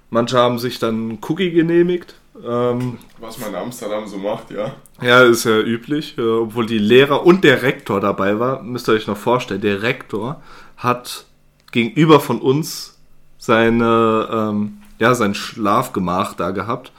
[0.10, 4.74] Manche haben sich dann einen Cookie genehmigt, Ähm, Was man in Amsterdam so macht, ja.
[5.02, 6.18] Ja, ist ja üblich.
[6.18, 9.62] Äh, obwohl die Lehrer und der Rektor dabei war, müsst ihr euch noch vorstellen.
[9.62, 10.42] Der Rektor
[10.78, 11.26] hat
[11.72, 12.98] gegenüber von uns
[13.38, 16.92] seine, ähm, ja, sein Schlafgemach da gehabt.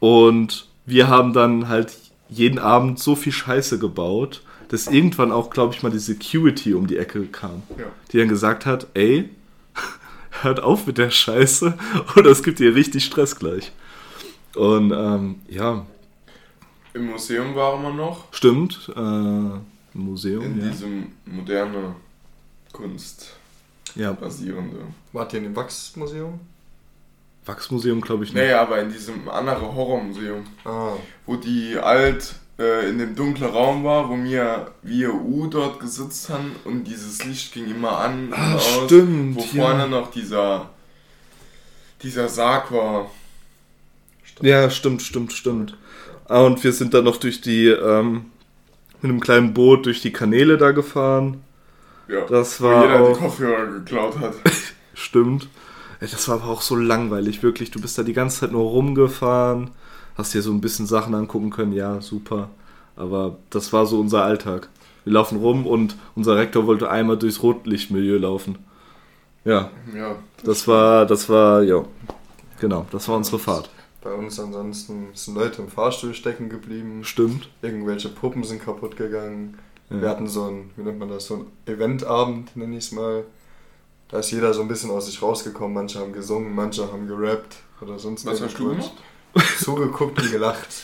[0.00, 1.96] Und wir haben dann halt
[2.28, 6.86] jeden Abend so viel Scheiße gebaut, dass irgendwann auch, glaube ich, mal die Security um
[6.86, 7.62] die Ecke kam.
[7.78, 7.84] Ja.
[8.12, 9.30] Die dann gesagt hat, ey,
[10.42, 11.76] hört auf mit der Scheiße
[12.16, 13.72] oder es gibt hier richtig Stress gleich.
[14.54, 15.86] Und ähm, ja,
[16.96, 18.32] Im Museum waren wir noch.
[18.32, 18.90] stimmt.
[18.96, 19.60] Äh,
[19.98, 20.68] Museum, In ja.
[20.70, 21.94] diesem moderne
[22.72, 23.32] Kunst
[23.94, 24.12] ja.
[24.12, 24.78] basierende.
[25.12, 26.40] Wart ihr in dem Wachsmuseum?
[27.44, 28.42] Wachsmuseum, glaube ich nicht.
[28.42, 30.94] Naja, aber in diesem anderen Horrormuseum, Ah,
[31.26, 36.28] wo die alt äh, in dem dunklen Raum war, wo wir wir U dort gesitzt
[36.30, 38.84] haben und dieses Licht ging immer an und Ah, aus.
[38.86, 39.46] stimmt, Wo ja.
[39.64, 40.70] vorne noch dieser
[42.02, 43.10] dieser Sarg war.
[44.42, 45.76] Ja, stimmt, stimmt, stimmt.
[46.28, 48.26] Und wir sind dann noch durch die, ähm,
[49.00, 51.42] mit einem kleinen Boot durch die Kanäle da gefahren.
[52.08, 52.26] Ja.
[52.26, 54.34] Das wo war jeder auch, die Kopfhörer geklaut hat.
[54.94, 55.48] stimmt.
[56.00, 57.70] Ey, Das war aber auch so langweilig, wirklich.
[57.70, 59.70] Du bist da die ganze Zeit nur rumgefahren,
[60.16, 62.50] hast dir so ein bisschen Sachen angucken können, ja, super.
[62.96, 64.68] Aber das war so unser Alltag.
[65.04, 68.58] Wir laufen rum und unser Rektor wollte einmal durchs Rotlichtmilieu laufen.
[69.44, 70.16] Ja, ja.
[70.42, 71.84] das war, das war, ja,
[72.60, 73.70] genau, das war unsere Fahrt.
[74.06, 77.02] Bei uns ansonsten sind Leute im Fahrstuhl stecken geblieben.
[77.04, 77.48] Stimmt.
[77.62, 79.58] Irgendwelche Puppen sind kaputt gegangen.
[79.90, 80.00] Ja.
[80.00, 83.24] Wir hatten so ein, wie nennt man das, so ein Eventabend, nenne ich es mal.
[84.08, 85.74] Da ist jeder so ein bisschen aus sich rausgekommen.
[85.74, 88.92] Manche haben gesungen, manche haben gerappt oder sonst Was hast du gemacht?
[89.62, 90.68] Zugeguckt und gelacht.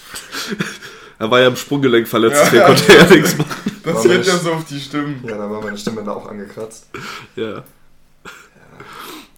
[1.19, 2.67] Er war ja im Sprunggelenk verletzt, Ja, der ja.
[2.67, 3.71] konnte ja nichts machen.
[3.85, 5.23] Das nicht- ja so auf die Stimmen.
[5.25, 6.89] Ja, da war meine Stimme da auch angekratzt.
[7.37, 7.63] Ja.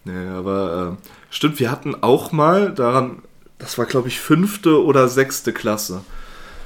[0.07, 3.23] Ja, aber äh, stimmt, wir hatten auch mal daran,
[3.65, 6.03] das war glaube ich fünfte oder sechste Klasse.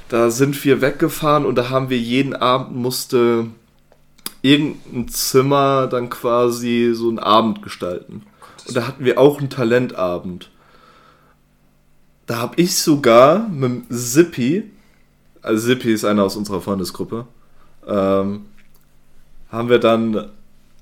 [0.09, 3.47] Da sind wir weggefahren und da haben wir jeden Abend musste
[4.41, 8.23] irgendein Zimmer dann quasi so einen Abend gestalten.
[8.67, 10.49] Und da hatten wir auch einen Talentabend.
[12.25, 14.69] Da habe ich sogar mit dem Zippy,
[15.41, 17.27] also Zippy ist einer aus unserer Freundesgruppe,
[17.87, 18.45] ähm,
[19.49, 20.31] haben wir dann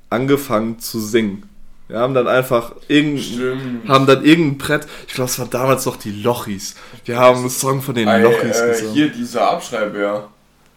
[0.09, 1.43] angefangen zu singen.
[1.87, 5.95] Wir haben dann einfach irgendein, haben dann irgendein Brett, ich glaube, es war damals noch
[5.95, 6.75] die Lochis.
[7.05, 8.93] Wir haben einen Song von den Ey, Lochis äh, gesungen.
[8.93, 10.29] hier dieser Abschreiber.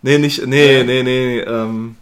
[0.03, 0.85] Nee, nicht, nee, Ja.
[0.85, 1.97] nee, nee, ähm,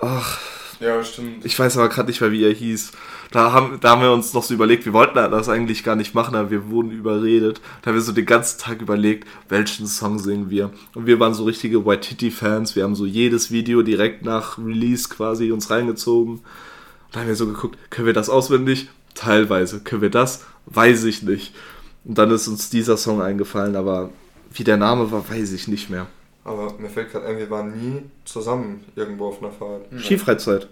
[0.00, 0.38] ach,
[0.80, 1.44] Ja, stimmt.
[1.44, 2.92] ich weiß aber gerade nicht mehr, wie er hieß.
[3.32, 6.14] Da haben, da haben wir uns noch so überlegt, wir wollten das eigentlich gar nicht
[6.14, 7.60] machen, aber wir wurden überredet.
[7.82, 10.70] Da haben wir so den ganzen Tag überlegt, welchen Song singen wir.
[10.94, 12.76] Und wir waren so richtige White Titty-Fans.
[12.76, 16.42] Wir haben so jedes Video direkt nach Release quasi uns reingezogen.
[17.12, 18.88] Da haben wir so geguckt, können wir das auswendig?
[19.14, 19.80] Teilweise.
[19.80, 20.44] Können wir das?
[20.66, 21.54] Weiß ich nicht.
[22.04, 24.10] Und dann ist uns dieser Song eingefallen, aber
[24.52, 26.06] wie der Name war, weiß ich nicht mehr.
[26.44, 29.82] Aber mir fällt gerade ein, wir waren nie zusammen irgendwo auf einer Fahrt.
[30.00, 30.68] Skifreizeit.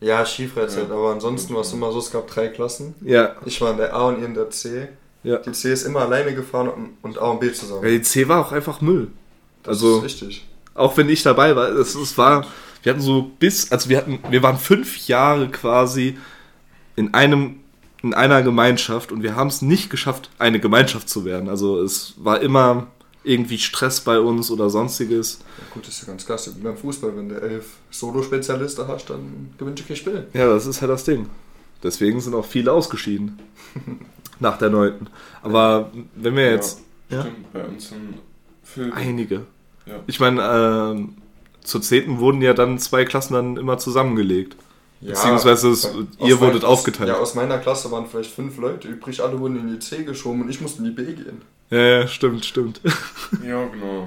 [0.00, 0.94] Ja, Skifreizeit, Ja.
[0.96, 2.94] aber ansonsten war es immer so, es gab drei Klassen.
[3.02, 4.88] Ja, Ich war in der A und ihr in der C.
[5.22, 5.36] ja.
[5.36, 7.84] Die C ist immer alleine gefahren und- und A und B zusammen.
[7.84, 9.08] Ja, Die C war auch einfach Müll.
[9.62, 10.48] Das also- ist richtig.
[10.74, 12.46] Auch wenn ich dabei war, es, es war,
[12.82, 16.16] wir hatten so bis, also wir hatten, wir waren fünf Jahre quasi
[16.96, 17.60] in einem,
[18.02, 21.48] in einer Gemeinschaft und wir haben es nicht geschafft, eine Gemeinschaft zu werden.
[21.48, 22.88] Also es war immer
[23.24, 25.38] irgendwie Stress bei uns oder sonstiges.
[25.58, 26.56] Ja, gut, das ist ja ganz klasse.
[26.56, 30.26] Wie beim Fußball, wenn du elf Solo-Spezialisten hast, dann gewinnst du kein Spiel.
[30.32, 31.28] Ja, das ist halt das Ding.
[31.82, 33.38] Deswegen sind auch viele ausgeschieden.
[34.40, 35.06] Nach der neunten.
[35.42, 36.80] Aber wenn wir jetzt
[37.10, 37.20] Ja.
[37.22, 38.14] Stimmt, bei uns sind
[38.64, 38.92] Filme.
[38.94, 39.42] einige.
[39.86, 39.94] Ja.
[40.06, 40.42] Ich meine,
[40.94, 41.14] ähm,
[41.62, 44.56] zur zehnten wurden ja dann zwei Klassen dann immer zusammengelegt.
[45.00, 45.84] Beziehungsweise es-
[46.20, 47.08] ihr mein- wurdet aufgeteilt.
[47.08, 50.42] Ja, aus meiner Klasse waren vielleicht fünf Leute übrig, alle wurden in die C geschoben
[50.42, 51.42] und ich musste in die B gehen.
[51.70, 52.80] Ja, ja, stimmt, stimmt.
[53.44, 54.06] Ja, genau.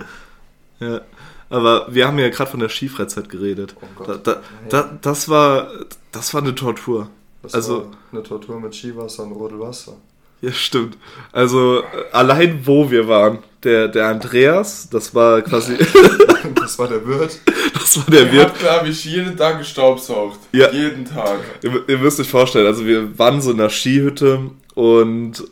[0.80, 1.02] Ja,
[1.50, 3.76] aber wir haben ja gerade von der Skifreizeit geredet.
[3.82, 4.28] Oh Da, Gott.
[4.28, 5.68] da, da, das war
[6.14, 7.10] das war eine Tortur.
[7.42, 9.94] Das also- eine Tortur mit Skiwasser und Rodelwasser.
[10.42, 10.98] Ja, stimmt.
[11.34, 11.84] Also
[12.14, 15.75] allein wo wir waren, der der Andreas, das war quasi
[16.56, 17.39] Das war der Wirt.
[17.73, 18.45] das war der Wirt.
[18.49, 20.39] habt, glaube ich, jeden Tag gestaubsaugt.
[20.51, 20.71] Ja.
[20.71, 21.39] Jeden Tag.
[21.63, 25.43] Ihr, ihr müsst euch vorstellen, also wir waren so in einer Skihütte und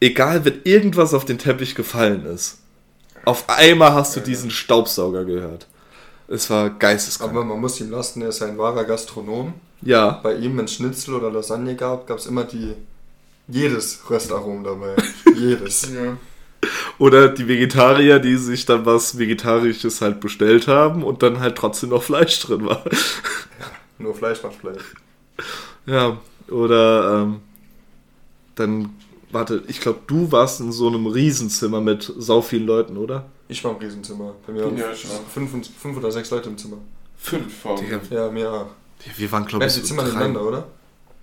[0.00, 2.58] egal, wenn irgendwas auf den Teppich gefallen ist,
[3.24, 5.66] auf einmal hast du diesen Staubsauger gehört.
[6.28, 7.30] Es war geisteskrank.
[7.30, 9.54] Aber man muss ihm lassen, er ist ein wahrer Gastronom.
[9.82, 12.74] ja, Bei ihm, wenn es Schnitzel oder Lasagne gab, gab es immer die
[13.46, 14.96] jedes Röstarom dabei.
[15.36, 15.88] jedes.
[15.94, 16.16] Ja.
[16.98, 21.90] Oder die Vegetarier, die sich dann was Vegetarisches halt bestellt haben und dann halt trotzdem
[21.90, 22.84] noch Fleisch drin war.
[23.98, 24.82] Nur Fleisch macht Fleisch.
[25.86, 27.40] Ja, oder ähm,
[28.54, 28.90] dann
[29.30, 33.26] warte, ich glaube, du warst in so einem Riesenzimmer mit sau vielen Leuten, oder?
[33.48, 34.34] Ich war im Riesenzimmer.
[34.46, 34.86] Bei mir waren Ja,
[35.32, 35.50] fünf,
[35.80, 36.78] fünf oder sechs Leute im Zimmer.
[37.18, 38.66] Fünf vor Digga, Ja, mir auch.
[39.16, 40.08] wir waren, glaube Ja, ich, die so Zimmer drei.
[40.10, 40.66] nebeneinander, oder?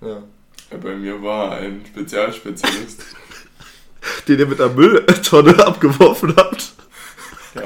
[0.00, 0.22] Ja.
[0.70, 3.02] Ja, bei mir war ein Spezialspezialist.
[4.28, 6.72] den ihr mit einer Mülltonne abgeworfen habt.
[7.54, 7.62] ja.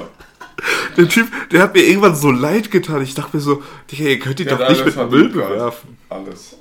[0.96, 3.02] Der Typ, der hat mir irgendwann so leid getan.
[3.02, 5.98] Ich dachte mir so, Digga, ihr könnt ihn Der doch nicht mit Müll bewerfen.
[6.08, 6.56] Alles.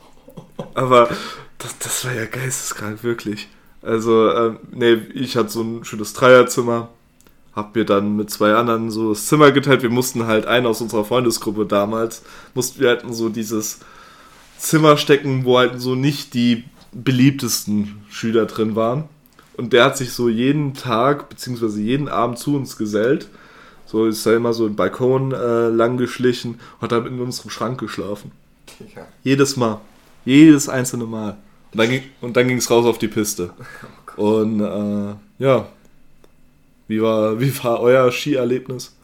[0.73, 1.09] Aber
[1.57, 3.47] das, das war ja geisteskrank, wirklich.
[3.81, 6.89] Also, ähm, nee, ich hatte so ein schönes Dreierzimmer.
[7.55, 9.81] Hab mir dann mit zwei anderen so das Zimmer geteilt.
[9.81, 13.79] Wir mussten halt einen aus unserer Freundesgruppe damals, mussten wir halt in so dieses
[14.57, 19.05] Zimmer stecken, wo halt so nicht die beliebtesten Schüler drin waren.
[19.57, 23.29] Und der hat sich so jeden Tag, beziehungsweise jeden Abend zu uns gesellt.
[23.85, 27.49] So ist er immer so im Balkon äh, lang geschlichen und hat dann in unserem
[27.51, 28.31] Schrank geschlafen.
[28.79, 29.05] Digga.
[29.23, 29.79] Jedes Mal.
[30.25, 31.37] Jedes einzelne Mal.
[31.71, 33.51] Und dann, ging, und dann ging es raus auf die Piste.
[34.15, 35.67] Und äh, ja.
[36.87, 38.95] Wie war, wie war euer Skierlebnis?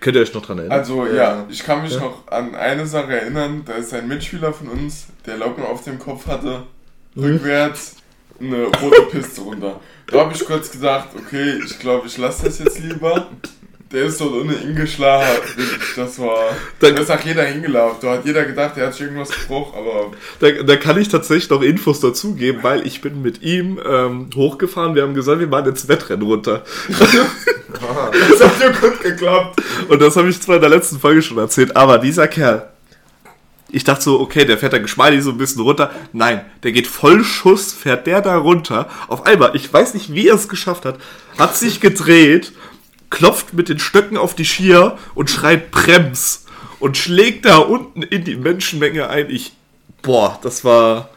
[0.00, 0.78] Könnt ihr euch noch dran erinnern?
[0.78, 1.46] Also ja, Ja.
[1.48, 2.00] ich kann mich Ja.
[2.00, 5.98] noch an eine Sache erinnern, da ist ein Mitschüler von uns, der Locken auf dem
[5.98, 6.64] Kopf hatte,
[7.16, 7.96] rückwärts
[8.40, 9.80] eine rote Piste runter.
[10.06, 13.28] Da habe ich kurz gesagt, okay, ich glaube, ich lasse das jetzt lieber.
[13.92, 15.28] Der ist dort unten hingeschlagen.
[15.94, 16.36] Das war.
[16.80, 17.98] Da Dann- ist auch jeder hingelaufen.
[18.02, 21.48] Da hat jeder gedacht, er hat sich irgendwas gebrochen, aber Da, da kann ich tatsächlich
[21.48, 24.96] noch Infos dazugeben, weil ich bin mit ihm ähm, hochgefahren.
[24.96, 26.64] Wir haben gesagt, wir machen jetzt Wettrennen runter.
[27.74, 29.60] Das hat ja gut geklappt.
[29.88, 32.68] Und das habe ich zwar in der letzten Folge schon erzählt, aber dieser Kerl,
[33.74, 35.90] ich dachte so, okay, der fährt da geschmeidig so ein bisschen runter.
[36.12, 38.88] Nein, der geht voll Schuss, fährt der da runter.
[39.08, 40.98] Auf einmal, ich weiß nicht, wie er es geschafft hat,
[41.38, 42.52] hat sich gedreht,
[43.10, 46.46] klopft mit den Stöcken auf die Skier und schreit Brems
[46.78, 49.28] und schlägt da unten in die Menschenmenge ein.
[49.30, 49.52] Ich,
[50.02, 51.10] boah, das war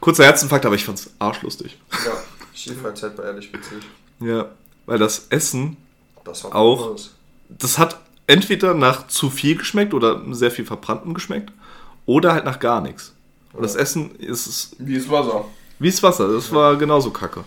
[0.00, 1.78] kurzer Herzinfarkt, aber ich fand's arschlustig.
[2.04, 2.12] ja.
[2.56, 3.78] Skifreizeit war ehrlich witzig.
[4.20, 4.46] Ja,
[4.86, 5.76] weil das Essen
[6.24, 6.96] Das war Auch.
[7.48, 11.52] das hat entweder nach zu viel geschmeckt oder sehr viel verbranntem geschmeckt
[12.06, 13.14] oder halt nach gar nichts.
[13.52, 15.44] Und das Essen ist Wie ist Wasser?
[15.78, 17.44] wie das Wasser, das war genauso kacke.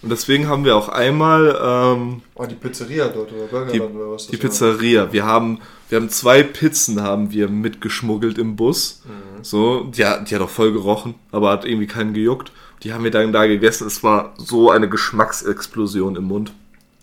[0.00, 4.28] Und deswegen haben wir auch einmal ähm, Oh, die Pizzeria dort oder Burgerland oder was
[4.28, 4.70] die das war.
[4.74, 5.12] Pizzeria.
[5.12, 9.02] Wir haben, wir haben zwei Pizzen haben wir mitgeschmuggelt im Bus.
[9.42, 12.52] So, die, hat- die hat auch voll gerochen, aber hat irgendwie keinen gejuckt.
[12.84, 13.88] Die haben wir dann da gegessen.
[13.88, 16.52] Es war so eine Geschmacksexplosion im Mund.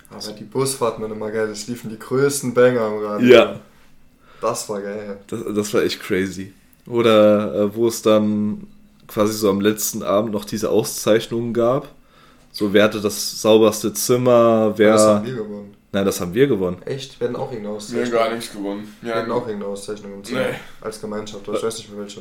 [0.09, 1.49] Aber die Busfahrten waren immer geil.
[1.49, 3.45] Es liefen die größten Banger am Radio.
[4.39, 5.19] Das war geil.
[5.27, 6.53] Das, das war echt crazy.
[6.87, 8.67] Oder äh, wo es dann
[9.07, 11.87] quasi so am letzten Abend noch diese Auszeichnungen gab.
[12.51, 14.93] So, wer hatte das sauberste Zimmer, wer.
[14.93, 15.75] Das haben wir gewonnen.
[15.91, 16.81] Nein, das haben wir gewonnen.
[16.85, 17.19] Echt?
[17.19, 18.11] Wir hatten auch irgendeine Wir haben Auszeichnung.
[18.11, 18.95] gar nichts gewonnen.
[19.01, 20.41] Wir Ja, hatten auch irgendeine Auszeichnung im Zimmer.
[20.41, 20.55] Nee.
[20.81, 21.47] Als Gemeinschaft.
[21.47, 22.19] aber Ich weiß nicht mehr welche.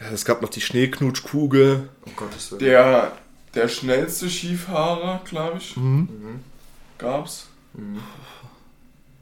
[0.00, 1.88] Ja, es gab noch die Schneeknutschkugel.
[2.06, 2.60] Um Gottes Willen.
[2.60, 3.12] Der,
[3.54, 5.82] der schnellste Skifahrer, glaube ich, Mhm.
[6.10, 6.40] Mhm.
[6.98, 7.46] gab's.
[7.74, 8.00] Mhm.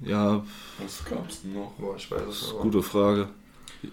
[0.01, 0.45] Ja,
[0.83, 1.73] Was gab's denn noch?
[1.79, 2.59] Boah, ich weiß es nicht.
[2.61, 3.29] gute Frage.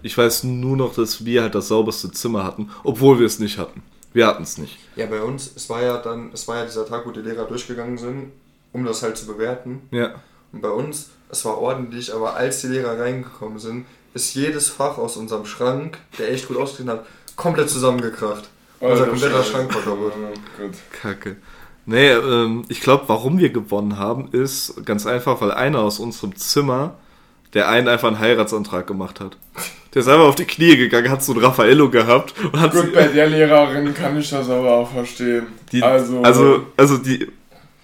[0.02, 3.58] Ich weiß nur noch, dass wir halt das sauberste Zimmer hatten, obwohl wir es nicht
[3.58, 3.84] hatten.
[4.14, 4.78] Wir hatten es nicht.
[4.96, 7.46] Ja, bei uns, es war ja dann, es war ja dieser Tag, wo die Lehrer
[7.46, 8.32] durchgegangen sind,
[8.72, 9.82] um das halt zu bewerten.
[9.92, 10.16] Ja.
[10.52, 14.98] Und bei uns, es war ordentlich, aber als die Lehrer reingekommen sind, ist jedes Fach
[14.98, 18.50] aus unserem Schrank, der echt gut ausgesehen hat, komplett zusammengekracht.
[18.80, 19.44] Unser Alter, kompletter.
[19.44, 20.14] Schrank war kaputt.
[20.16, 20.76] Oh Gott.
[20.92, 21.36] Kacke.
[21.86, 26.36] Nee, ähm, ich glaube, warum wir gewonnen haben, ist ganz einfach, weil einer aus unserem
[26.36, 26.96] Zimmer,
[27.56, 29.38] der einen einfach einen Heiratsantrag gemacht hat.
[29.94, 32.94] Der ist einfach auf die Knie gegangen, hat so ein Raffaello gehabt und hat Gut,
[32.94, 35.48] bei der Lehrerin kann ich das aber auch verstehen.
[35.72, 37.28] die, also, also, also die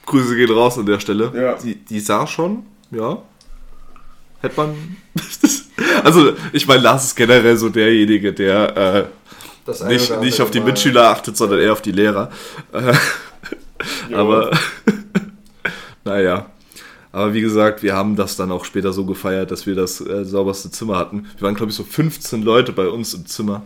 [0.06, 1.32] Grüße gehen raus an der Stelle.
[1.34, 1.54] Ja.
[1.56, 3.18] Die, die sah schon, ja.
[4.42, 4.98] Hätte man.
[6.04, 9.10] also, ich meine, Lars ist generell so derjenige, der
[9.68, 12.30] äh, nicht, nicht auf die Mitschüler achtet, sondern eher auf die Lehrer.
[12.74, 14.14] Äh.
[14.14, 14.52] Aber
[16.04, 16.46] naja.
[17.12, 20.24] Aber wie gesagt, wir haben das dann auch später so gefeiert, dass wir das äh,
[20.24, 21.28] sauberste Zimmer hatten.
[21.38, 23.64] Wir waren, glaube ich, so 15 Leute bei uns im Zimmer.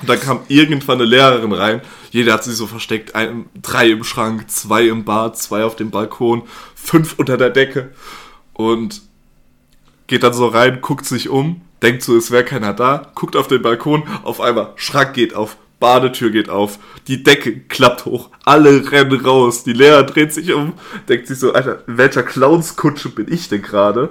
[0.00, 1.80] Und dann kam irgendwann eine Lehrerin rein.
[2.10, 3.16] Jeder hat sich so versteckt.
[3.16, 6.42] Ein, drei im Schrank, zwei im Bad, zwei auf dem Balkon,
[6.76, 7.90] fünf unter der Decke.
[8.52, 9.02] Und
[10.06, 13.48] geht dann so rein, guckt sich um, denkt so, es wäre keiner da, guckt auf
[13.48, 18.90] den Balkon, auf einmal Schrank geht auf, Badetür geht auf, die Decke klappt hoch, alle
[18.90, 20.72] rennen raus, die Lehrer dreht sich um,
[21.08, 24.10] denkt sich so, Alter, in welcher Clownskutsche bin ich denn gerade?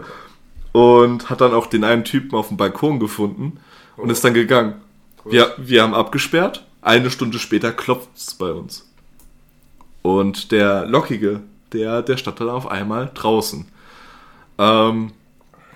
[0.72, 3.60] Und hat dann auch den einen Typen auf dem Balkon gefunden
[3.96, 4.76] und ist dann gegangen.
[5.26, 8.88] Wir, wir haben abgesperrt, eine Stunde später klopft es bei uns.
[10.04, 11.42] Und der Lockige,
[11.74, 13.66] der, der stand dann auf einmal draußen.
[14.58, 15.12] Ähm,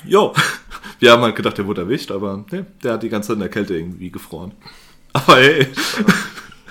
[0.06, 0.34] jo,
[1.00, 3.42] wir haben halt gedacht, der wurde erwischt, aber nee, der hat die ganze Zeit in
[3.42, 4.54] der Kälte irgendwie gefroren.
[5.14, 5.68] Aber hey,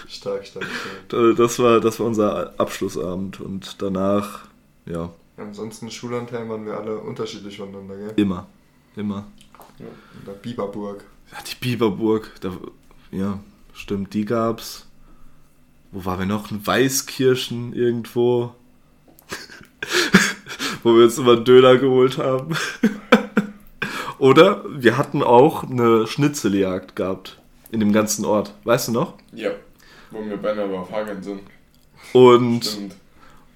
[0.09, 0.64] Stark, stark,
[1.09, 1.37] stark.
[1.37, 4.40] Das war, das war unser Abschlussabend und danach,
[4.87, 8.12] ja, Ansonsten Schullandheim waren wir alle unterschiedlich voneinander, gell?
[8.16, 8.46] immer.
[8.94, 9.26] Immer.
[9.79, 9.87] In
[10.26, 11.05] der Biberburg.
[11.33, 12.53] Ja, die Biberburg, da,
[13.11, 13.40] ja,
[13.72, 14.87] stimmt, die gab's.
[15.92, 16.50] Wo waren wir noch?
[16.50, 18.55] Ein Weißkirchen irgendwo.
[20.83, 22.55] Wo wir uns immer einen Döner geholt haben.
[24.18, 27.39] Oder wir hatten auch eine Schnitzeljagd gehabt.
[27.73, 28.53] In dem ganzen Ort.
[28.65, 29.15] Weißt du noch?
[29.33, 29.51] Ja,
[30.11, 31.41] wo wir beinahe überfahren sind.
[32.13, 32.97] Und, Stimmt.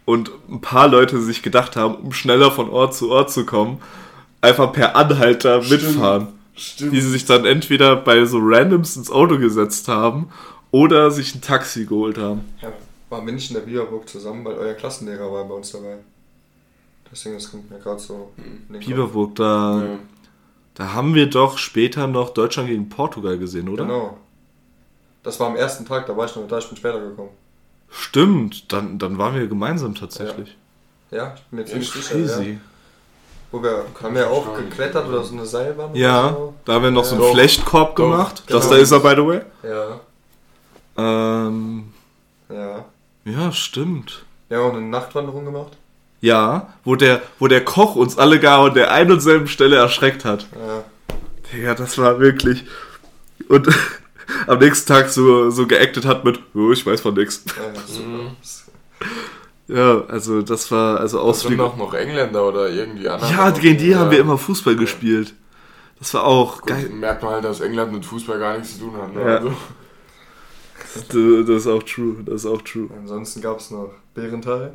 [0.04, 3.80] und ein paar Leute sich gedacht haben, um schneller von Ort zu Ort zu kommen,
[4.40, 5.82] einfach per Anhalter Stimmt.
[5.82, 6.28] mitfahren.
[6.56, 6.92] Stimmt.
[6.92, 10.28] die sie sich dann entweder bei so Randoms ins Auto gesetzt haben
[10.70, 12.42] oder sich ein Taxi geholt haben.
[12.62, 12.72] Ja,
[13.10, 15.96] waren wir nicht in der Biberburg zusammen, weil euer Klassenlehrer war bei uns dabei.
[17.10, 18.30] Deswegen, das kommt mir gerade so
[18.70, 18.86] Kopf.
[18.86, 19.98] Biberburg, da, ja.
[20.74, 23.84] Da haben wir doch später noch Deutschland gegen Portugal gesehen, oder?
[23.84, 24.18] Genau.
[25.22, 27.30] Das war am ersten Tag, da war ich noch da, ich bin später gekommen.
[27.90, 30.56] Stimmt, dann, dann waren wir gemeinsam tatsächlich.
[31.10, 32.14] Ja, ich bin jetzt ziemlich sicher.
[32.14, 32.50] Crazy.
[32.52, 32.56] Ja.
[33.52, 35.94] Wo wir, haben wir auch geklettert oder so eine Seilbahn?
[35.94, 36.54] Ja, Oder so?
[36.64, 37.30] da haben wir noch so einen Ja.
[37.30, 38.42] Flechtkorb Doch, gemacht.
[38.48, 38.58] genau.
[38.58, 39.40] Das da ist er, by the way.
[39.62, 40.00] Ja,
[40.96, 41.92] Ähm,
[42.48, 42.84] ja.
[43.24, 44.24] ja, stimmt.
[44.48, 45.76] Wir haben auch eine Nachtwanderung gemacht.
[46.24, 49.76] Ja, wo der, wo der Koch uns alle gar an der einen und selben Stelle
[49.76, 50.46] erschreckt hat.
[51.52, 52.64] Ja, Ja, das war wirklich.
[53.48, 53.68] Und
[54.46, 57.44] am nächsten Tag so, so geactet hat mit, oh, ich weiß von nix.
[57.56, 58.02] ja.
[58.02, 58.30] Mhm.
[59.66, 61.62] Ja, also das war, also Das sind Ausflüge.
[61.62, 63.30] doch noch Engländer oder irgendwie andere.
[63.30, 64.12] Ja, gegen die haben Ja.
[64.12, 65.34] wir immer Fußball gespielt.
[65.98, 66.88] Das war auch Gut, geil.
[66.90, 69.14] merkt man halt, dass England mit Fußball gar nichts zu tun hat.
[69.14, 69.20] Ne?
[69.20, 69.36] Ja.
[69.38, 69.52] Also,
[70.94, 72.88] Das das ist auch true, das ist auch true.
[72.98, 74.74] Ansonsten gab es noch Bärenthal.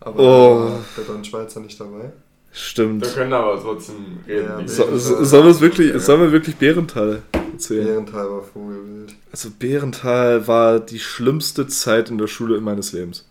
[0.00, 0.70] Aber Oh.
[0.96, 2.04] da war der Schweizer nicht dabei.
[2.04, 2.12] wir
[2.52, 3.14] Stimmt.
[3.14, 4.46] können aber trotzdem reden.
[4.60, 7.86] Ja, So, so, sollen wir wirklich, sollen wir wirklich Bärental erzählen?
[7.86, 9.14] Bärenthal war Vogelwild.
[9.30, 13.24] Also Bärental war die schlimmste Zeit in der Schule meines Lebens.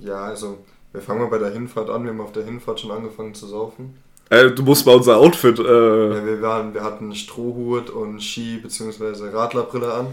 [0.00, 0.58] Ja, also,
[0.92, 2.02] wir fangen mal bei der Hinfahrt an.
[2.04, 3.94] Wir haben auf der Hinfahrt schon angefangen zu saufen.
[4.30, 8.58] Äh, du musst mal unser Outfit, äh, Ja, wir, waren, wir hatten Strohhut und Ski-
[8.62, 9.28] bzw.
[9.28, 10.06] Radlerbrille an.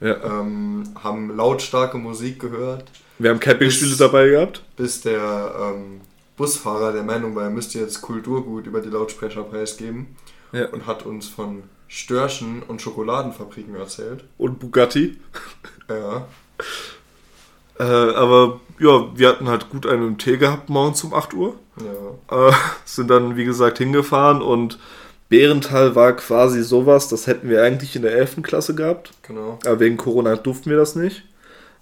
[0.00, 0.16] ja.
[0.22, 2.84] Ähm, haben lautstarke Musik gehört,
[3.18, 4.62] wir haben Campingstühle Bis- dabei gehabt.
[4.76, 6.00] bis der ähm,
[6.36, 10.16] Busfahrer der Meinung war, er müsste jetzt Kulturgut über die Lautsprecher preisgeben
[10.52, 10.66] Ja.
[10.70, 14.24] und hat uns von Störchen und Schokoladenfabriken erzählt.
[14.38, 15.16] Und Bugatti.
[15.88, 16.26] Ja,
[17.78, 21.54] Äh, aber ja, wir hatten halt gut einen Tee gehabt morgens um 8 Uhr.
[22.30, 22.48] ja.
[22.48, 22.52] Äh,
[22.84, 24.78] sind dann, wie gesagt, hingefahren und
[25.28, 28.42] Bärental war quasi sowas, das hätten wir eigentlich in der 11.
[28.42, 29.10] Klasse gehabt.
[29.26, 29.58] Genau.
[29.66, 31.24] Aber wegen Corona durften wir das nicht,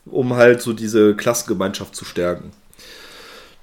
[0.07, 2.53] um halt so diese Klassengemeinschaft zu stärken.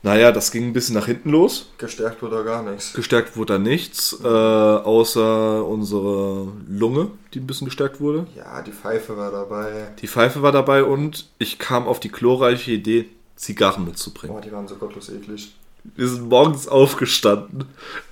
[0.01, 1.69] Naja, das ging ein bisschen nach hinten los.
[1.77, 2.93] Gestärkt wurde da gar nichts.
[2.93, 8.25] Gestärkt wurde da nichts, äh, außer unsere Lunge, die ein bisschen gestärkt wurde.
[8.35, 9.89] Ja, die Pfeife war dabei.
[10.01, 14.35] Die Pfeife war dabei und ich kam auf die glorreiche Idee, Zigarren mitzubringen.
[14.35, 15.53] Boah, die waren so gottlos eklig.
[15.83, 17.65] Wir sind morgens aufgestanden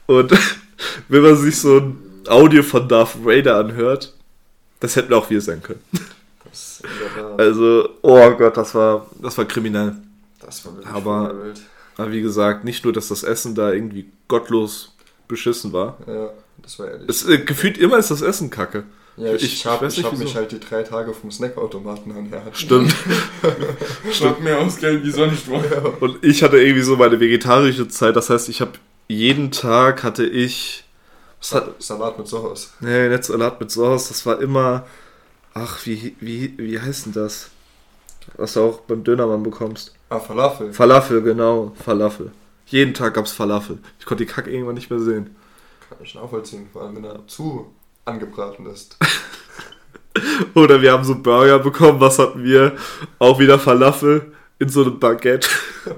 [0.08, 0.34] und
[1.08, 4.14] wenn man sich so ein Audio von Darth Vader anhört,
[4.82, 5.82] das hätten auch wir sein können.
[7.38, 9.96] Also, oh Gott, das war, das war kriminell.
[10.40, 11.62] das war wirklich aber- Vogelwild.
[12.00, 14.96] Aber wie gesagt, nicht nur, dass das Essen da irgendwie gottlos
[15.28, 15.98] beschissen war.
[16.06, 16.30] Ja,
[16.62, 17.10] das war ehrlich.
[17.10, 18.84] Es, äh, gefühlt immer ist das Essen kacke.
[19.18, 22.56] ja, ich, ich- habe hab mich halt die drei Tage vom Snackautomaten ernährt.
[22.56, 22.94] Stimmt.
[24.12, 25.64] Schlag mir aus Geld wie sonst was.
[26.00, 28.16] Und ich hatte irgendwie so meine vegetarische Zeit.
[28.16, 28.74] Das heißt, ich habe
[29.08, 30.84] jeden Tag hatte ich.
[31.52, 32.74] Hat, Salat mit Sauce.
[32.80, 34.10] nee, nicht Salat mit Sauce.
[34.10, 34.86] Das war immer.
[35.60, 37.50] Ach, wie, wie, wie heißt denn das?
[38.36, 39.96] Was du auch beim Dönermann bekommst.
[40.10, 40.72] Ah, Falafel.
[40.72, 41.74] Falafel, genau.
[41.84, 42.32] Falafel.
[42.68, 43.80] Jeden Tag gab's Falafel.
[44.00, 45.36] Ich konnte die Kacke irgendwann nicht mehr sehen.
[45.90, 47.74] Kann ich nachvollziehen, vor allem wenn er zu
[48.06, 48.98] angebraten ist.
[50.54, 52.00] Oder wir haben so Burger bekommen.
[52.00, 52.78] Was hatten wir?
[53.18, 55.50] Auch wieder Falafel in so einem Baguette.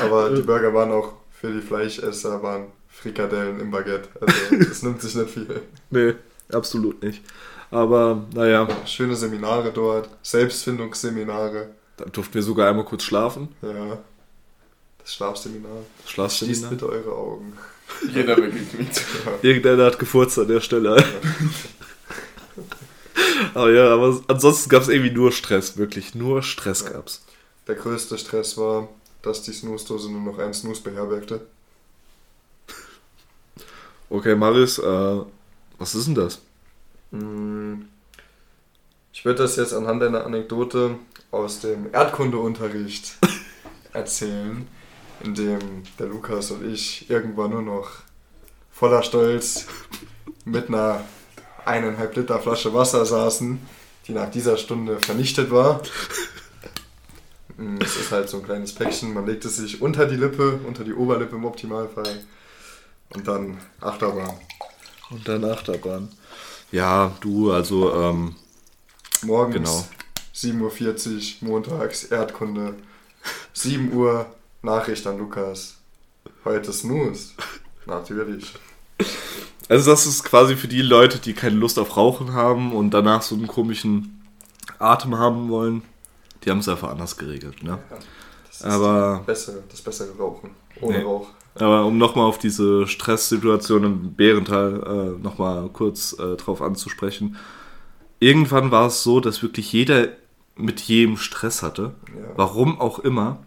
[0.00, 4.08] Aber die Burger waren auch für die Fleischesser, waren Frikadellen im Baguette.
[4.20, 5.62] Also das nimmt sich nicht viel.
[5.90, 6.14] Nee,
[6.54, 7.22] absolut nicht.
[7.70, 11.70] Aber naja, Schöne Seminare dort, Selbstfindungsseminare.
[11.96, 13.48] dann durften wir sogar einmal kurz schlafen.
[13.62, 13.98] Ja.
[14.98, 15.78] Das Schlafseminar.
[16.00, 16.70] Schließt Schlafseminar.
[16.70, 17.54] bitte eure Augen.
[18.14, 19.02] Jeder begegnet.
[19.42, 20.96] Irgendeiner hat gefurzt an der Stelle.
[23.54, 27.24] aber ja, aber ansonsten gab es irgendwie nur Stress, wirklich nur Stress gab's.
[27.66, 28.88] Der größte Stress war,
[29.22, 31.40] dass die Snooze-Dose nur noch einen Snooze beherbergte.
[34.10, 35.20] Okay, Marius, äh,
[35.82, 36.40] was ist denn das?
[37.10, 37.82] Mm,
[39.12, 40.96] Ich würde das jetzt anhand einer Anekdote
[41.30, 43.16] aus dem Erdkundeunterricht
[43.92, 44.66] erzählen,
[45.22, 45.58] in dem
[45.98, 47.90] der Lukas und ich irgendwann nur noch
[48.70, 49.66] voller Stolz
[50.44, 51.04] mit einer
[51.64, 53.60] eineinhalb Liter Flasche Wasser saßen,
[54.06, 55.82] die nach dieser Stunde vernichtet war.
[57.56, 60.60] Mm, Es ist halt so ein kleines Päckchen, man legt es sich unter die Lippe,
[60.66, 62.24] unter die Oberlippe im Optimalfall.
[63.14, 64.36] Und dann Achterbahn.
[65.12, 66.08] Und dann Achterbahn.
[66.70, 68.34] Ja, du, also, ähm,
[69.24, 69.86] Morgens Genau.
[70.34, 72.74] 7.40 Uhr, montags Erdkunde.
[73.52, 74.26] 7 Uhr
[74.62, 75.76] Nachricht an Lukas.
[76.44, 77.30] Heute Snooze.
[77.86, 78.52] Natürlich.
[79.68, 83.22] also das ist quasi für die Leute, die keine Lust auf Rauchen haben und danach
[83.22, 84.22] so einen komischen
[84.78, 85.82] Atem haben wollen.
[86.44, 87.78] Die haben es einfach anders geregelt, ne?
[88.48, 90.50] Das ist Aber- das bessere, das bessere Rauchen.
[90.80, 91.04] Ohne Nee.
[91.04, 91.28] Rauch.
[91.54, 97.36] Aber um nochmal auf diese Stresssituation im Bärental äh, nochmal kurz äh, drauf anzusprechen.
[98.20, 100.08] Irgendwann war es so, dass wirklich jeder
[100.56, 101.94] mit jedem Stress hatte.
[102.14, 102.32] Ja.
[102.36, 103.38] Warum auch immer.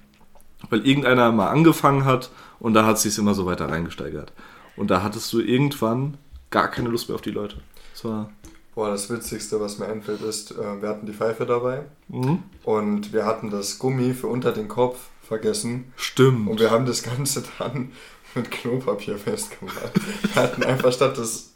[0.70, 4.34] Weil irgendeiner mal angefangen hat und da hat sich immer so weiter reingesteigert.
[4.78, 6.18] Und da hattest du irgendwann
[6.50, 7.58] gar keine Lust mehr auf die Leute.
[7.94, 8.30] Das war.
[8.74, 12.44] Boah, das Witzigste, was mir einfällt, ist, äh, wir hatten die Pfeife dabei Mhm.
[12.64, 16.48] und wir hatten das Gummi für unter den Kopf vergessen Stimmt.
[16.50, 17.92] und wir haben das Ganze dann
[18.36, 19.92] mit Klopapier festgemacht.
[20.22, 21.54] Wir hatten einfach statt das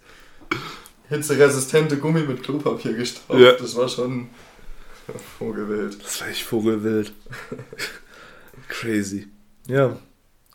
[1.10, 3.40] hitzeresistente Gummi mit Klopapier gestaubt.
[3.40, 3.54] Ja.
[3.54, 4.30] Das war schon
[5.38, 6.04] vogelwild.
[6.04, 7.14] Das war echt Vogelwild.
[8.68, 9.28] Crazy.
[9.68, 9.98] Ja,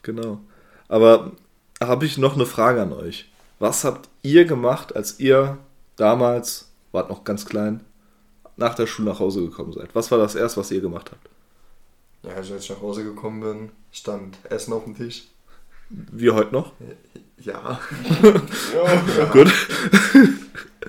[0.03, 0.41] genau.
[0.89, 1.33] Aber
[1.83, 3.31] habe ich noch eine Frage an euch.
[3.59, 5.59] Was habt ihr gemacht, als ihr
[5.97, 7.83] damals, wart noch ganz klein,
[8.57, 9.95] nach der Schule nach Hause gekommen seid?
[9.95, 11.29] Was war das erste, was ihr gemacht habt?
[12.25, 15.25] Ja, als ich nach Hause gekommen bin, stand Essen auf dem Tisch.
[15.91, 16.73] Wie heute noch?
[17.39, 17.81] Ja.
[18.75, 19.25] Ja.
[19.27, 19.53] Gut.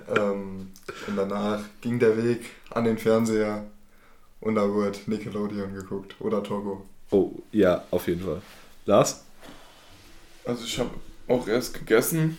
[0.07, 0.71] Ähm,
[1.07, 3.65] und danach ging der Weg an den Fernseher
[4.39, 6.85] und da wurde Nickelodeon geguckt oder Togo.
[7.09, 8.41] Oh, ja, auf jeden Fall.
[8.85, 9.23] Lars?
[10.43, 10.91] Also ich habe
[11.27, 12.37] auch erst gegessen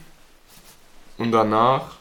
[1.19, 1.97] und danach,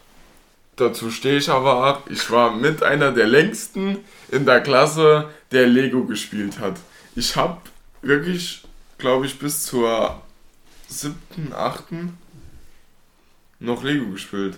[0.75, 3.97] dazu stehe ich aber ab, ich war mit einer der längsten
[4.29, 6.75] in der Klasse, der Lego gespielt hat.
[7.15, 7.57] Ich habe
[8.01, 8.61] wirklich,
[8.97, 10.21] glaube ich, bis zur
[10.87, 12.17] siebten, achten
[13.59, 14.57] noch Lego gespielt.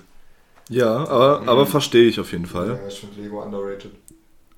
[0.70, 1.50] Ja, aber, Mhm.
[1.50, 2.80] aber verstehe ich auf jeden Fall.
[2.82, 3.92] Ja, ich finde Lego underrated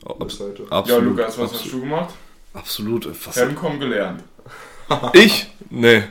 [0.06, 0.64] Ab, bis heute.
[0.64, 1.04] Ja, absolut.
[1.18, 2.14] Lukas, was hast absolut, du gemacht?
[2.54, 3.28] absolut.
[3.28, 4.24] Was, Femcom gelernt.
[5.14, 5.52] Ich?
[5.70, 6.02] Nee.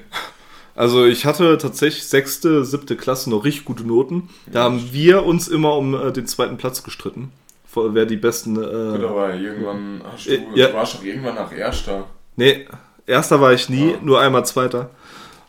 [0.77, 4.29] Also ich hatte tatsächlich sechste, siebte Klasse noch richtig gute Noten.
[4.47, 7.33] Da haben wir uns immer um äh, den zweiten Platz gestritten.
[7.71, 8.55] Vor- Wer die besten.
[8.55, 10.69] Gut, Äh, aber irgendwann hast du, Äh, ja.
[10.69, 12.07] du warst doch irgendwann nach Erster.
[12.37, 12.67] nee,
[13.07, 13.99] erster war ich nie, Ja.
[14.03, 14.91] nur einmal zweiter.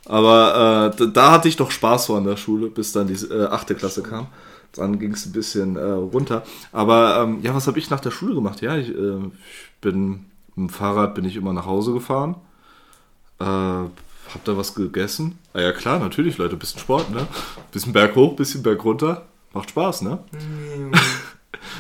[0.05, 3.13] Aber äh, da, da hatte ich doch Spaß so an der Schule, bis dann die
[3.13, 4.27] äh, achte Klasse kam.
[4.73, 6.43] Dann ging es ein bisschen äh, runter.
[6.71, 8.61] Aber ähm, ja, was habe ich nach der Schule gemacht?
[8.61, 10.09] Ja, ich, äh, ich bin
[10.55, 12.35] mit dem Fahrrad bin ich immer nach Hause gefahren.
[13.39, 15.37] Äh, hab da was gegessen.
[15.53, 17.25] Ah ja klar, natürlich, Leute, bisschen Sport, ne?
[17.71, 19.25] Bisschen Berg hoch, bisschen Berg runter.
[19.53, 20.19] Macht Spaß, ne?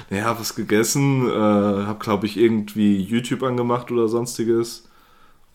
[0.09, 4.87] Ja, was gegessen, äh, hab glaube ich irgendwie YouTube angemacht oder sonstiges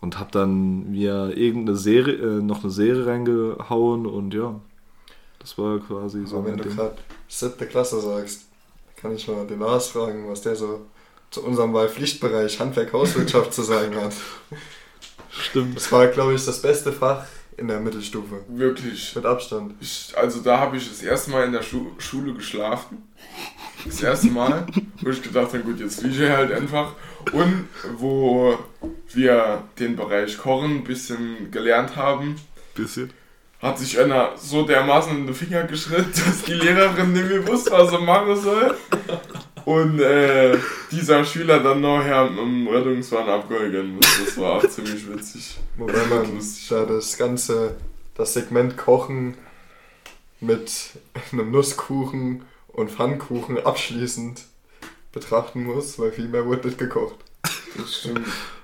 [0.01, 4.61] und hab dann mir irgendeine Serie, äh, noch eine Serie reingehauen und ja,
[5.39, 6.97] das war quasi so Aber wenn du gerade
[7.29, 8.47] siebte Klasse sagst,
[8.97, 10.87] kann ich mal den Lars fragen, was der so
[11.31, 14.15] zu unserem Wahlpflichtbereich Handwerk Hauswirtschaft zu sagen hat.
[15.31, 15.77] Stimmt.
[15.77, 17.27] Das war, glaube ich, das beste Fach
[17.57, 18.45] in der Mittelstufe.
[18.49, 19.15] Wirklich.
[19.15, 19.75] Mit Abstand.
[19.81, 23.03] Ich, also da habe ich das erste Mal in der Schu Schule geschlafen.
[23.85, 24.67] Das erste Mal,
[25.03, 26.93] wo ich gedacht habe, gut, jetzt fliege ich halt einfach.
[27.33, 28.59] Und wo
[29.13, 32.37] wir den Bereich Kochen ein bisschen gelernt haben,
[32.75, 33.11] Bisschen.
[33.61, 37.73] hat sich einer so dermaßen in den Finger geschritten, dass die Lehrerin nicht mehr wusste,
[37.73, 38.75] was er machen soll.
[39.65, 40.59] Und äh,
[40.91, 44.07] dieser Schüler dann nachher im Rettungswagen abgeholt muss.
[44.25, 45.57] Das war auch ziemlich witzig.
[45.77, 46.39] Wobei man
[46.69, 47.77] da das ganze,
[48.15, 49.37] das Segment Kochen
[50.41, 50.71] mit
[51.33, 54.43] einem Nusskuchen und Pfannkuchen abschließend
[55.13, 57.17] betrachten muss, weil viel mehr wurde nicht gekocht.
[57.77, 58.21] Das stimmt.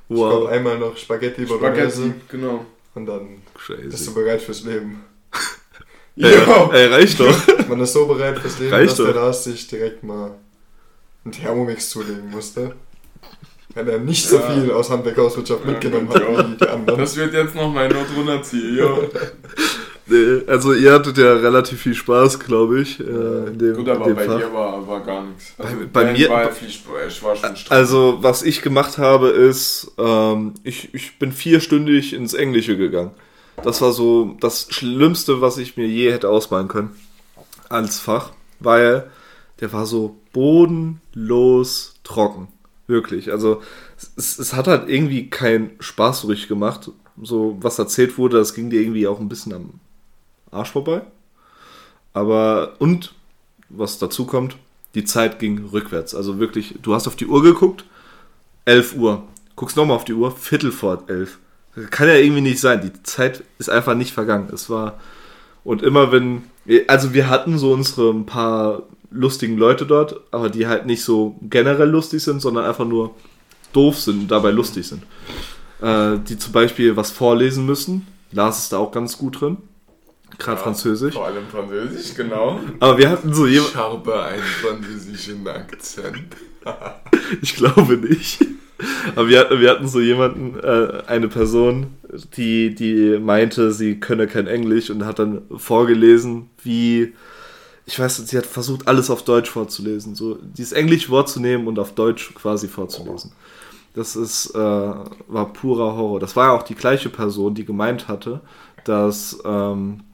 [0.08, 0.48] Ich glaube Wow.
[0.50, 2.66] einmal noch Spaghetti Spaghetti, Bolognese genau.
[2.96, 4.10] und dann bist du Crazy.
[4.12, 5.04] bereit fürs Leben.
[6.16, 7.34] Ja, ey, reicht doch.
[7.68, 9.14] Man ist so bereit fürs Leben, Reicht dass der doch.
[9.14, 10.36] Lars sich direkt mal
[11.24, 12.72] einen Thermomix zulegen musste.
[13.74, 14.50] Weil er nicht so Ja.
[14.50, 16.98] viel aus Handwerk Hauswirtschaft Ja, mitgenommen hat wie die anderen.
[17.00, 18.86] Das wird jetzt noch meine Not runterziehen, ja.
[20.06, 22.98] Nee, Also ihr hattet ja relativ viel Spaß, glaube ich.
[22.98, 24.38] Äh, in dem, Gut, aber dem bei Fach.
[24.38, 25.54] dir war, war gar nichts.
[25.56, 27.78] Also Bei- bei mir- Wahlpflichtbereich war schon streng.
[27.78, 33.12] Also, was ich gemacht habe, ist, ähm, ich, ich bin vierstündig ins Englische gegangen.
[33.62, 36.90] Das war so das Schlimmste, was ich mir je hätte ausmalen können
[37.68, 39.08] als Fach, weil
[39.60, 42.48] der war so bodenlos trocken.
[42.86, 43.30] Wirklich.
[43.30, 43.62] Also,
[44.16, 46.90] es, es hat halt irgendwie keinen Spaß so richtig gemacht.
[47.22, 49.74] So, was erzählt wurde, das ging dir irgendwie auch ein bisschen am
[50.50, 51.02] Arsch vorbei.
[52.12, 53.14] Aber, und,
[53.68, 54.56] was dazu kommt,
[54.94, 56.14] die Zeit ging rückwärts.
[56.14, 57.84] Also wirklich, du hast auf die Uhr geguckt,
[58.64, 59.22] 11 Uhr.
[59.56, 61.38] Guckst nochmal auf die Uhr, Viertel vor 11.
[61.90, 62.80] Kann ja irgendwie nicht sein.
[62.80, 64.48] Die Zeit ist einfach nicht vergangen.
[64.52, 64.98] Es war.
[65.62, 66.44] Und immer wenn.
[66.88, 71.36] Also wir hatten so unsere ein paar lustigen Leute dort, aber die halt nicht so
[71.42, 73.14] generell lustig sind, sondern einfach nur
[73.72, 75.02] doof sind und dabei lustig sind.
[75.80, 78.06] Äh, die zum Beispiel was vorlesen müssen.
[78.32, 79.56] Lars ist da auch ganz gut drin.
[80.38, 81.14] Gerade Ja, Französisch.
[81.14, 82.60] Vor allem Französisch, genau.
[82.78, 83.74] Aber wir hatten so Ich jemand.
[83.74, 86.36] habe einen französischen Akzent.
[87.42, 88.44] Ich glaube nicht.
[89.16, 91.86] Aber wir hatten, wir hatten so jemanden, äh, eine Person,
[92.36, 97.14] die, die meinte, sie könne kein Englisch und hat dann vorgelesen, wie.
[97.90, 100.14] Ich weiß, sie hat versucht, alles auf Deutsch vorzulesen.
[100.14, 103.32] So dieses englische Wort zu nehmen und auf Deutsch quasi vorzulesen.
[103.94, 106.20] Das ist, äh, war purer Horror.
[106.20, 108.42] Das war ja auch die gleiche Person, die gemeint hatte,
[108.84, 110.04] dass ähm,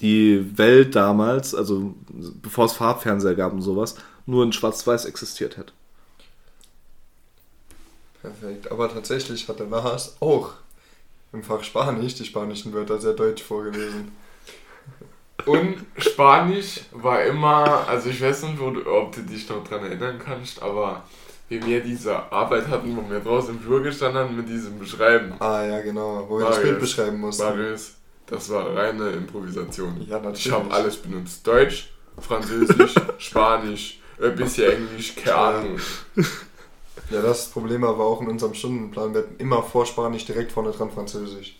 [0.00, 5.74] die Welt damals, also bevor es Farbfernseher gab und sowas, nur in Schwarz-Weiß existiert hätte.
[8.22, 8.72] Perfekt.
[8.72, 10.52] Aber tatsächlich hat der Lars auch
[11.34, 14.10] im Fach Spanisch die spanischen Wörter sehr deutsch vorgelesen.
[15.46, 20.18] Und Spanisch war immer, also ich weiß nicht, du, ob du dich noch dran erinnern
[20.22, 21.04] kannst, aber
[21.48, 25.34] wie wir diese Arbeit hatten, wo wir draußen im Flur gestanden haben mit diesem Beschreiben.
[25.38, 27.44] Ah ja, genau, wo wir das Bild beschreiben mussten.
[27.44, 27.94] Marius,
[28.26, 30.04] das war reine Improvisation.
[30.06, 30.46] Ja, natürlich.
[30.46, 31.46] Ich habe alles benutzt.
[31.46, 35.78] Deutsch, Französisch, Spanisch, ein bisschen Englisch, keine Ahnung.
[37.10, 39.14] Ja, das Problem aber auch in unserem Stundenplan.
[39.14, 41.56] Wir hatten immer vor Spanisch direkt vorne dran Französisch.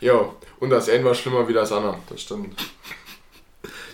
[0.00, 0.30] Ja,
[0.60, 1.98] und das eine war schlimmer wie das andere.
[2.08, 2.54] Das stimmt.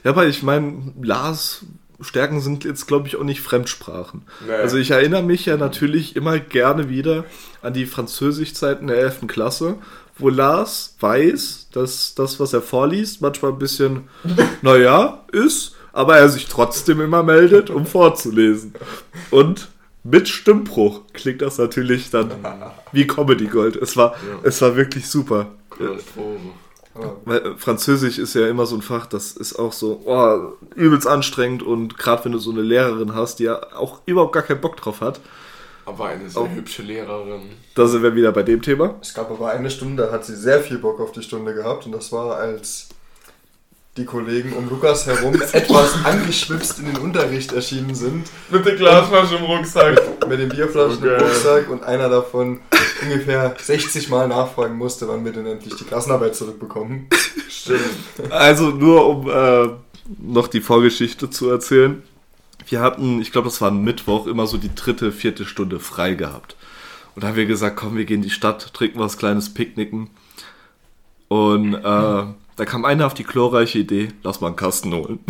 [0.05, 1.65] Ja, aber ich meine, Lars
[2.03, 4.23] Stärken sind jetzt, glaube ich, auch nicht Fremdsprachen.
[4.47, 4.55] Nee.
[4.55, 7.25] Also ich erinnere mich ja natürlich immer gerne wieder
[7.63, 9.27] an die Französischzeiten der 11.
[9.27, 9.77] Klasse,
[10.17, 14.09] wo Lars weiß, dass das, was er vorliest, manchmal ein bisschen,
[14.63, 18.75] naja, ist, aber er sich trotzdem immer meldet, um vorzulesen.
[19.31, 19.69] Und
[20.03, 22.31] mit Stimmbruch klingt das natürlich dann
[22.93, 23.77] wie Comedy Gold.
[23.77, 25.49] Es war, es war wirklich super.
[27.25, 31.07] Weil äh, Französisch ist ja immer so ein Fach, das ist auch so oh, übelst
[31.07, 34.61] anstrengend und gerade wenn du so eine Lehrerin hast, die ja auch überhaupt gar keinen
[34.61, 35.21] Bock drauf hat,
[35.87, 36.49] Aber eine sehr Oh.
[36.49, 37.43] hübsche Lehrerin.
[37.77, 38.97] da sind wir wieder bei dem Thema.
[39.01, 41.87] es gab aber eine Stunde, da hat sie sehr viel Bock auf die Stunde gehabt
[41.87, 42.89] und das war, als
[43.97, 49.37] die Kollegen um Lukas herum etwas angeschwipst in den Unterricht erschienen sind, Mit der Glasflasche
[49.37, 50.27] im Rucksack.
[50.29, 51.23] mit den Bierflaschen im Okay.
[51.23, 52.61] Rucksack und einer davon
[53.03, 57.07] ungefähr 60 Mal nachfragen musste, wann wir denn endlich die Klassenarbeit zurückbekommen.
[57.49, 58.31] Stimmt.
[58.31, 59.69] Also nur um äh,
[60.19, 62.03] noch die Vorgeschichte zu erzählen.
[62.67, 66.57] Wir hatten, ich glaube, das war Mittwoch, immer so die dritte, vierte Stunde frei gehabt.
[67.15, 70.11] Und da haben wir gesagt, komm, wir gehen in die Stadt, trinken was kleines Picknicken.
[71.29, 75.21] Und äh, da kam einer auf die glorreiche Idee, lass mal einen Kasten holen.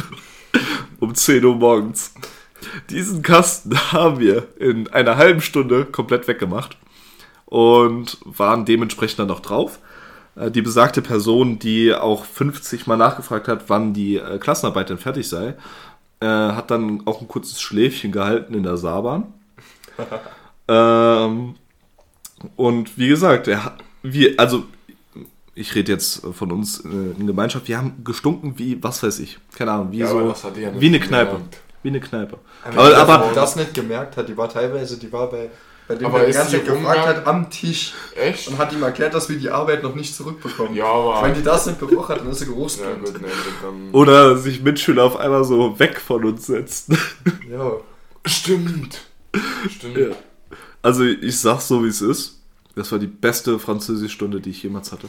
[1.01, 2.15] um 10 Uhr morgens.
[2.91, 6.77] Diesen Kasten haben wir in einer halben Stunde komplett weggemacht
[7.51, 9.81] und waren dementsprechend dann noch drauf.
[10.37, 14.99] Äh, Die besagte Person, die auch 50 Mal nachgefragt hat, wann die äh, Klassenarbeit denn
[14.99, 15.55] fertig sei,
[16.21, 19.35] äh, hat dann auch ein kurzes Schläfchen gehalten in der Saarbahn.
[20.69, 21.55] ähm,
[22.57, 24.65] und wie gesagt, er wir, also
[25.55, 29.73] ich rede jetzt von uns in Gemeinschaft, wir haben gestunken wie, was weiß ich, keine
[29.73, 31.33] Ahnung, wie Ja, so, ja wie eine Kneipe.
[31.33, 31.59] gemerkt.
[31.83, 32.39] Wie eine Kneipe.
[32.63, 35.51] Aber, Aber, aber das nicht gemerkt hat, die war teilweise, die war bei,
[35.91, 38.47] bei dem Aber der die ganze Zeit gefragt Umgang- hat, am Tisch Echt?
[38.47, 40.77] und hat ihm erklärt, dass wir die Arbeit noch nicht zurückbekommen.
[40.77, 41.23] Ja, aber.
[41.27, 43.05] Wenn die das nicht gerochen hat, dann ist sie ja, gerostet.
[43.05, 43.27] gut, nee,
[43.61, 43.91] dann.
[43.91, 46.97] oder sich Mitschüler auf einmal so weg von uns setzen.
[47.51, 47.73] Ja.
[48.25, 49.01] Stimmt.
[49.69, 49.97] Stimmt.
[49.97, 50.07] Ja.
[50.81, 52.39] Also ich sag's so, wie es ist.
[52.77, 55.09] Das war die beste Französischstunde, die ich jemals hatte.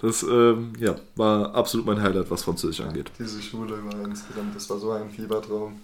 [0.00, 3.12] Das ähm, ja, war absolut mein Highlight, was Französisch angeht.
[3.18, 5.80] Diese Schule war insgesamt, das war so ein Fiebertraum.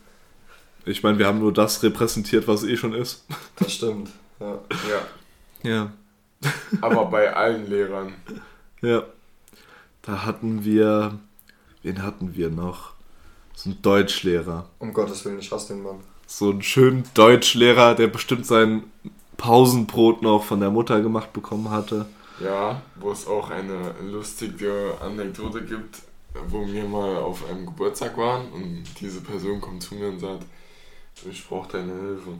[0.87, 3.24] Ich meine, wir haben nur das repräsentiert, was eh schon ist.
[3.57, 4.11] Das stimmt.
[4.41, 4.59] Ja.
[4.89, 5.70] Ja.
[5.70, 5.93] Ja.
[6.80, 8.12] Aber bei allen Lehrern.
[8.82, 9.05] Ja.
[10.03, 11.18] Da hatten wir.
[11.82, 12.93] Wen hatten wir noch?
[13.55, 14.68] So ein Deutschlehrer.
[14.78, 16.01] Um Gottes Willen, ich hasse den Mann.
[16.26, 18.85] So einen schönen Deutschlehrer, der bestimmt sein
[19.37, 22.07] Pausenbrot noch von der Mutter gemacht bekommen hatte.
[22.41, 26.03] Ja, wo es auch eine lustige Anekdote gibt,
[26.49, 30.45] wo wir mal auf einem Geburtstag waren und diese Person kommt zu mir und sagt,
[31.31, 32.39] ich brauche deine Hilfe.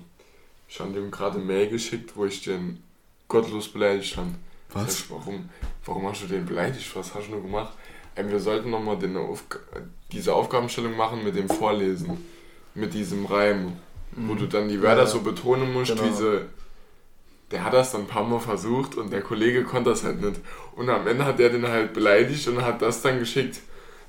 [0.69, 2.83] Ich habe ihm gerade eine Mail geschickt, wo ich den
[3.29, 4.31] gottlos beleidigt habe.
[4.73, 5.01] Was?
[5.01, 5.49] ich, warum,
[5.85, 6.95] warum hast du den beleidigt?
[6.97, 7.73] Was hast du nur gemacht?
[8.17, 9.61] Ähm, wir sollten nochmal Aufg
[10.13, 12.25] diese Aufgabenstellung machen mit dem Vorlesen.
[12.75, 13.77] Mit diesem Reim.
[14.17, 16.09] Wo du dann die Wörter Ja, so betonen musst, genau.
[16.09, 16.45] wie sie.
[17.51, 20.41] Der hat das dann ein paar Mal versucht und der Kollege konnte das halt nicht.
[20.77, 23.61] Und am Ende hat er den halt beleidigt und hat das dann geschickt.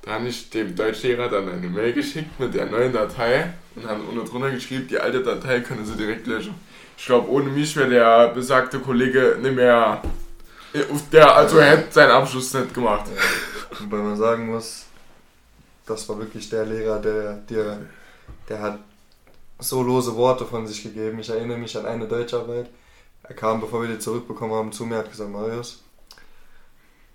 [0.06, 4.06] Da habe ich dem Deutschlehrer dann eine Mail geschickt mit der neuen Datei und haben
[4.06, 6.54] unten drunter geschrieben, die alte Datei können sie direkt löschen.
[6.96, 10.00] Ich glaube, ohne mich wäre der besagte Kollege nicht mehr.
[11.10, 13.06] Der, also er hätte seinen Abschluss nicht gemacht.
[13.08, 13.80] Ja.
[13.80, 14.84] Wobei man sagen muss,
[15.86, 17.78] das war wirklich der Lehrer, der, der,
[18.48, 18.78] der hat
[19.58, 21.18] so lose Worte von sich gegeben.
[21.18, 22.70] Ich erinnere mich an eine Deutscharbeit.
[23.24, 25.82] Er kam, bevor wir die zurückbekommen haben, zu mir und hat gesagt, Marius,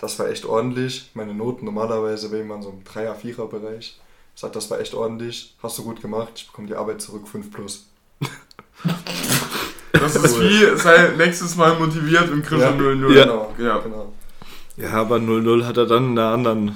[0.01, 1.09] das war echt ordentlich.
[1.13, 3.99] Meine Noten normalerweise wäre man so im 3er, 4er Bereich.
[4.35, 5.55] Ich sag, das war echt ordentlich.
[5.63, 6.31] Hast du gut gemacht.
[6.35, 7.85] Ich bekomme die Arbeit zurück, 5 plus.
[9.93, 12.71] Das ist wie, sei nächstes Mal motiviert und kriegst Ja.
[12.71, 13.13] 0-0.
[13.13, 13.23] Ja.
[13.25, 13.77] Genau, Ja.
[13.79, 14.13] genau.
[14.77, 16.75] Ja, aber 0-0 hat er dann in, einer anderen,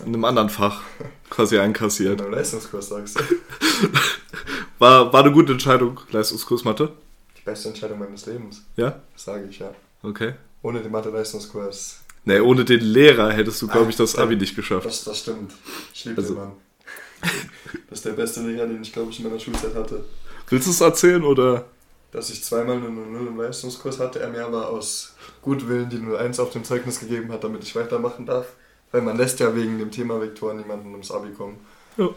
[0.00, 0.80] in einem anderen Fach
[1.28, 2.18] quasi einkassiert.
[2.18, 3.22] Genau, Leistungskurs sagst du.
[4.80, 6.90] War, war eine gute Entscheidung, Leistungskurs Mathe?
[7.38, 8.62] Die beste Entscheidung meines Lebens.
[8.76, 8.98] Ja?
[9.12, 9.70] Das sage ich, ja.
[10.02, 10.32] Okay.
[10.62, 11.99] Ohne den Mathe-Leistungskurs.
[12.24, 14.86] Nee, ohne den Lehrer hättest du, glaube ich, das Ah, Abi nicht geschafft.
[14.86, 15.52] Das, das stimmt.
[15.94, 16.52] Ich liebe Also- den Mann.
[17.88, 20.04] Das ist der beste Lehrer, den ich, glaube ich, in meiner Schulzeit hatte.
[20.48, 21.66] Willst du es erzählen oder?
[22.12, 26.40] Dass ich zweimal eine 0 im Leistungskurs hatte, er mir aber aus Gutwillen die 01
[26.40, 28.46] auf dem Zeugnis gegeben hat, damit ich weitermachen darf.
[28.90, 31.58] Weil man lässt ja wegen dem Thema Vektoren niemanden ums Abi kommen.
[31.96, 32.08] Ja.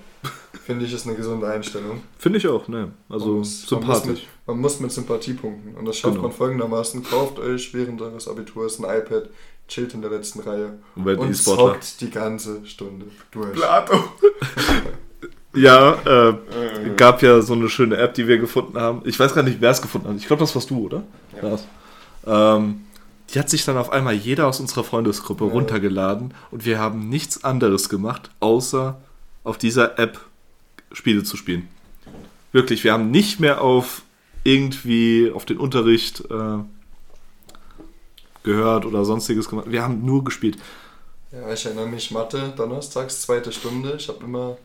[0.66, 2.01] Finde ich, ist eine gesunde Einstellung.
[2.18, 2.91] Finde ich auch, ne?
[3.10, 4.08] Also Man muss- Man muss, sympathisch.
[4.22, 5.76] mit, man muss mit Sympathie punkten.
[5.76, 6.28] Und das schafft Genau.
[6.30, 7.04] man folgendermaßen.
[7.04, 9.30] Kauft euch während eures Abiturs ein iPad,
[9.68, 13.53] chillt in der letzten Reihe Und wenn und zockt die ganze Stunde durch.
[13.53, 13.95] Plato.
[15.55, 19.01] Ja, äh, Äh, gab ja so eine schöne App, die wir gefunden haben.
[19.05, 20.16] Ich weiß gar nicht, wer es gefunden hat.
[20.18, 21.03] Ich glaube, das warst du, oder?
[22.26, 22.55] Ja.
[22.55, 22.82] Ähm,
[23.32, 25.51] die hat sich dann auf einmal jeder aus unserer Freundesgruppe Ja.
[25.51, 28.99] runtergeladen und wir haben nichts anderes gemacht, außer
[29.43, 30.20] auf dieser App
[30.91, 31.68] Spiele zu spielen.
[32.51, 34.01] Wirklich, wir haben nicht mehr auf
[34.43, 36.57] irgendwie auf den Unterricht äh,
[38.44, 39.70] gehört oder sonstiges gemacht.
[39.70, 40.58] Wir haben nur gespielt.
[41.32, 43.96] Ja, ich erinnere mich, Mathe, donnerstags, zweite Stunde.
[43.98, 44.58] Ich habe immer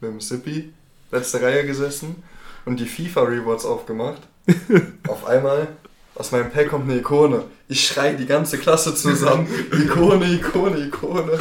[0.00, 0.72] mit dem Sippi
[1.10, 2.22] letzte Reihe gesessen
[2.64, 4.22] und die FIFA-Rewards aufgemacht.
[5.08, 5.68] Auf einmal,
[6.14, 7.44] aus meinem Pack kommt eine Ikone.
[7.68, 9.48] Ich schrei die ganze Klasse zusammen.
[9.72, 11.38] Ikone, Ikone, Ikone.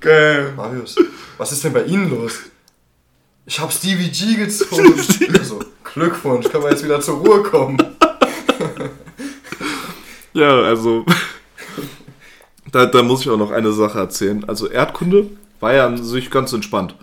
[0.00, 0.52] Geil.
[0.56, 0.96] Marius,
[1.38, 2.38] was ist denn bei Ihnen los?
[3.44, 4.94] Ich hab Stevie G gezogen.
[5.38, 7.78] Also, Glückwunsch, können wir jetzt wieder zur Ruhe kommen.
[10.36, 11.06] Ja, also
[12.70, 14.44] da, da muss ich auch noch eine Sache erzählen.
[14.46, 15.30] Also Erdkunde
[15.60, 16.94] war ja an sich ganz entspannt.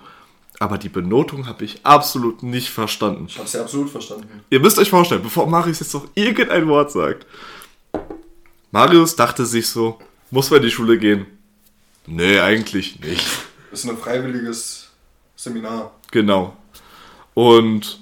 [0.59, 3.25] Aber die Benotung habe ich absolut nicht verstanden.
[3.27, 4.41] Ich hab's ja absolut verstanden.
[4.51, 7.25] Ihr müsst euch vorstellen, bevor Marius jetzt noch irgendein Wort sagt.
[8.71, 9.97] Marius dachte sich so,
[10.29, 11.25] muss man in die Schule gehen?
[12.05, 13.25] Nee, eigentlich nicht.
[13.71, 14.91] Das ist ein freiwilliges
[15.35, 15.91] Seminar.
[16.11, 16.55] Genau.
[17.33, 17.99] Und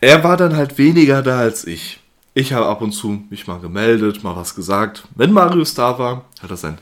[0.00, 2.00] er war dann halt weniger da als ich.
[2.38, 5.04] Ich habe ab und zu mich mal gemeldet, mal was gesagt.
[5.14, 6.76] Wenn Marius da war, hat er sein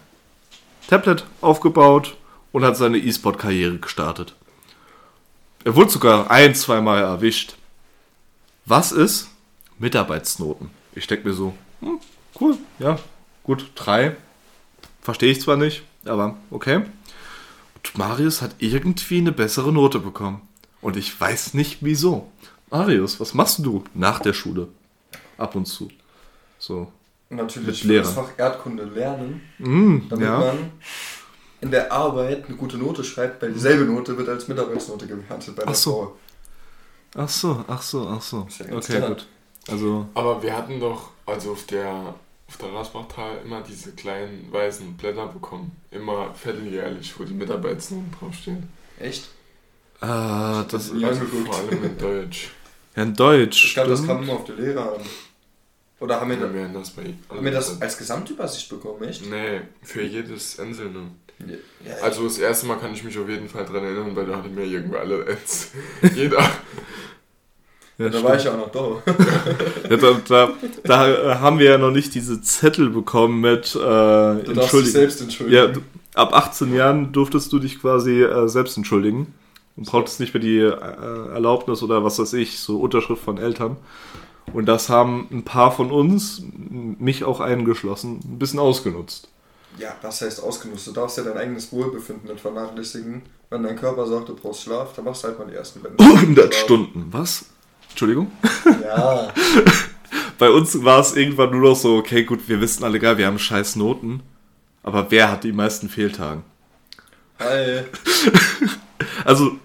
[0.88, 2.16] Tablet aufgebaut
[2.50, 4.34] und hat seine E-Sport-Karriere gestartet.
[5.62, 7.54] Er wurde sogar ein, zweimal erwischt.
[8.64, 9.28] Was ist?
[9.78, 10.70] Mitarbeitsnoten.
[10.92, 12.00] Ich denke mir so, hm,
[12.40, 12.98] cool, ja,
[13.44, 14.16] gut, drei.
[15.02, 16.82] Verstehe ich zwar nicht, aber okay.
[17.76, 20.40] Und Marius hat irgendwie eine bessere Note bekommen.
[20.80, 22.28] Und ich weiß nicht wieso.
[22.72, 24.66] Marius, was machst du nach der Schule?
[25.38, 25.88] Ab und zu.
[26.58, 26.90] So.
[27.30, 30.38] Und natürlich Mit das Fach Erdkunde lernen, Mm, damit ja.
[30.38, 30.72] man
[31.60, 35.62] in der Arbeit eine gute Note schreibt, weil dieselbe Note wird als Mitarbeitsnote gewertet bei
[35.62, 35.92] der Ach so.
[35.92, 36.16] Frau.
[37.22, 38.46] Ach so, ach so, ach so.
[38.48, 39.08] Ist ja Okay, klar.
[39.08, 39.26] gut.
[39.68, 42.14] Also, Aber wir hatten doch, also auf der,
[42.48, 45.72] auf der Rasbachtal immer diese kleinen weißen Blätter bekommen.
[45.90, 48.68] Immer vierteljährlich, wo die Mitarbeitsnoten draufstehen.
[48.98, 49.28] Echt?
[50.00, 51.46] ah, das Ja, Also geguckt.
[51.46, 52.50] vor allem in Deutsch.
[52.96, 53.64] ja, in Deutsch.
[53.64, 55.00] Ich glaube, das kam immer auf die Lehrer an.
[56.04, 59.24] Oder haben wir, Wir da, werden das bei haben wir das als Gesamtübersicht bekommen, echt?
[59.30, 61.00] Nee, für jedes Einzelne.
[61.38, 64.36] Ja, Also das erste Mal kann ich mich auf jeden Fall dran erinnern, weil da
[64.36, 65.70] hatten wir irgendwo alle Ends.
[66.14, 66.38] Jeder.
[67.96, 68.24] Ja, da stimmt.
[68.24, 69.02] war ich ja auch noch da.
[69.90, 70.52] Ja, da, da,
[70.84, 74.58] da äh, haben wir ja noch nicht diese Zettel bekommen mit äh, Du darfst dich
[74.58, 74.92] Entschuldigen.
[74.92, 75.74] selbst entschuldigen.
[75.74, 79.32] Ja, ab 18 Jahren durftest du dich quasi äh, selbst entschuldigen
[79.76, 80.70] und brauchtest nicht mehr die äh,
[81.32, 83.76] Erlaubnis oder was weiß ich, so Unterschrift von Eltern.
[84.52, 89.28] Und das haben ein paar von uns, mich auch eingeschlossen, ein bisschen ausgenutzt.
[89.78, 90.86] Ja, was heißt ausgenutzt?
[90.86, 93.22] Du darfst ja dein eigenes Wohlbefinden nicht vernachlässigen.
[93.50, 96.02] Wenn dein Körper sagt, du brauchst Schlaf, dann machst du halt mal die ersten Wände.
[96.02, 97.46] 100 Stunden, was?
[97.90, 98.30] Entschuldigung?
[98.82, 99.32] Ja.
[100.38, 103.26] Bei uns war es irgendwann nur noch so, okay, gut, wir wissen alle geil, wir
[103.26, 104.22] haben scheiß Noten,
[104.82, 106.42] aber wer hat die meisten Fehltagen?
[107.38, 107.82] Hi.
[109.24, 109.58] Also,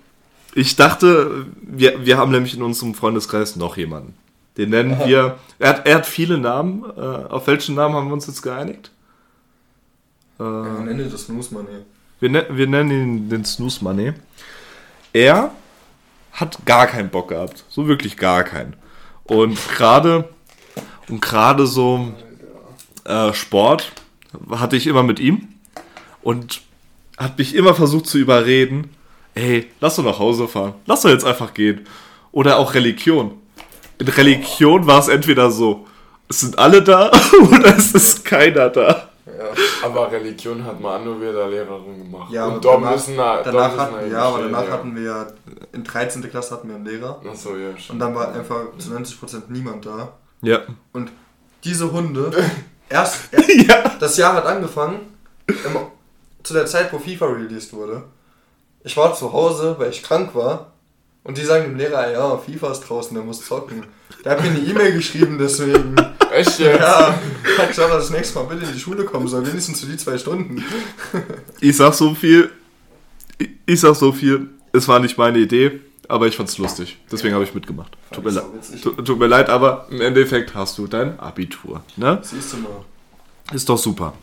[0.53, 4.15] ich dachte, wir, wir haben nämlich in unserem Freundeskreis noch jemanden.
[4.59, 5.07] Den nennen Aha.
[5.07, 5.39] wir.
[5.57, 6.83] Er hat, er hat viele Namen.
[6.97, 8.91] Äh, auf welchen Namen haben wir uns jetzt geeinigt?
[10.37, 11.85] Äh, Ja, am Ende das man hier.
[12.19, 14.11] Wir, ne wir nennen ihn den Snooze Money.
[15.13, 15.51] Er
[16.33, 17.63] hat gar keinen Bock gehabt.
[17.69, 18.75] So wirklich gar keinen.
[19.23, 20.27] Und gerade
[21.07, 22.11] und gerade so
[23.05, 23.93] äh, Sport
[24.51, 25.47] hatte ich immer mit ihm
[26.21, 26.61] und
[27.17, 28.89] hat mich immer versucht zu überreden,
[29.35, 30.73] ey, lass doch nach Hause fahren.
[30.85, 31.87] Lass doch jetzt einfach gehen.
[32.33, 33.39] Oder auch Religion.
[33.99, 35.85] In Religion war es entweder so,
[36.29, 39.09] es sind alle da oder es ist keiner da.
[39.25, 39.51] Ja.
[39.83, 42.31] Aber Religion hat mal nur wieder Lehrerin gemacht.
[42.31, 45.03] Ja, und dort danach, müssen da, danach dort hatten, müssen ja, aber danach hatten wir
[45.03, 45.27] ja,
[45.73, 46.29] in 13.
[46.29, 47.21] Klasse hatten wir einen Lehrer.
[47.29, 47.77] Achso, ja.
[47.77, 47.89] stimmt.
[47.91, 50.13] Und dann war einfach zu 90% niemand da.
[50.41, 50.61] Ja.
[50.93, 51.11] Und
[51.63, 52.31] diese Hunde,
[52.89, 53.95] erst, ja.
[53.99, 54.99] das Jahr hat angefangen,
[55.47, 55.77] im,
[56.43, 58.03] zu der Zeit, wo FIFA released wurde.
[58.83, 60.71] Ich war zu Hause, weil ich krank war.
[61.23, 63.83] Und die sagen dem Lehrer, ja, FIFA ist draußen, der muss zocken.
[64.23, 65.95] Der hat mir eine E-Mail geschrieben, deswegen.
[66.31, 66.79] Echt jetzt?
[66.79, 67.19] Ja,
[67.57, 69.97] hat gesagt, dass das nächste Mal bitte in die Schule kommen soll, wenigstens für die
[69.97, 70.63] zwei Stunden.
[71.59, 72.49] Ich sag so viel.
[73.37, 74.49] Ich, ich sag so viel.
[74.71, 76.97] Es war nicht meine Idee, aber ich fand's lustig.
[77.11, 77.97] Deswegen habe ich mitgemacht.
[78.11, 79.05] Tut mir, ich leid.
[79.05, 81.83] tut mir leid, aber im Endeffekt hast du dein Abitur.
[81.97, 82.19] Ne?
[82.21, 82.85] Siehst du mal.
[83.53, 84.13] Ist doch super.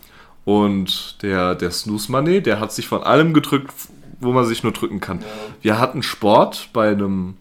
[0.45, 3.73] Und der, der Snooze Money, der hat sich von allem gedrückt,
[4.21, 5.21] wo man sich nur drücken kann.
[5.21, 5.27] Ja.
[5.63, 7.35] Wir hatten Sport bei einem,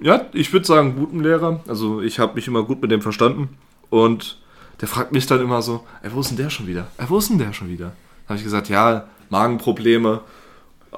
[0.00, 1.60] ja, ich würde sagen, guten Lehrer.
[1.68, 3.56] Also ich habe mich immer gut mit dem verstanden.
[3.90, 4.38] Und
[4.80, 6.88] der fragt mich dann immer so, ey, wo ist denn der schon wieder?
[6.98, 7.92] Ey, wo ist denn der schon wieder?
[8.24, 10.20] Da habe ich gesagt, ja, Magenprobleme,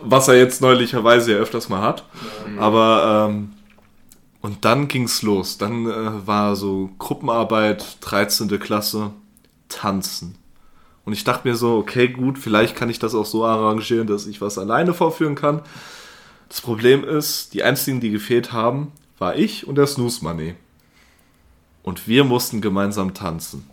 [0.00, 2.04] was er jetzt neulicherweise ja öfters mal hat.
[2.58, 3.52] Aber, ähm,
[4.40, 5.58] und dann ging's los.
[5.58, 8.48] Dann äh, war so Gruppenarbeit, 13.
[8.60, 9.10] Klasse,
[9.68, 10.36] Tanzen.
[11.08, 14.26] Und ich dachte mir so, okay, gut, vielleicht kann ich das auch so arrangieren, dass
[14.26, 15.62] ich was alleine vorführen kann.
[16.50, 20.54] Das Problem ist, die einzigen, die gefehlt haben, war ich und der Snooze Money.
[21.82, 23.64] Und wir mussten gemeinsam tanzen.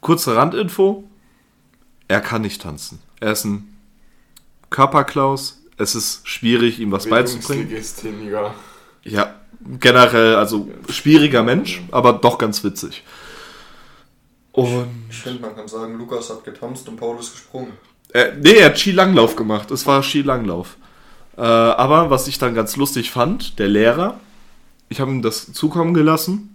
[0.00, 1.04] Kurze Randinfo:
[2.08, 2.98] Er kann nicht tanzen.
[3.20, 3.78] Er ist ein
[4.68, 5.62] Körperklaus.
[5.76, 7.68] Es ist schwierig, ihm was beizubringen.
[9.04, 9.36] Ja,
[9.78, 13.04] generell, also schwieriger Mensch, aber doch ganz witzig.
[14.52, 17.72] Und Ich finde, man kann sagen, Lukas hat getanzt und Paul ist gesprungen.
[18.12, 19.70] Äh, nee, er hat Skilanglauf gemacht.
[19.70, 20.76] Es war Skilanglauf.
[21.36, 24.18] Äh, aber was ich dann ganz lustig fand, der Lehrer,
[24.88, 26.54] ich habe ihm das zukommen gelassen.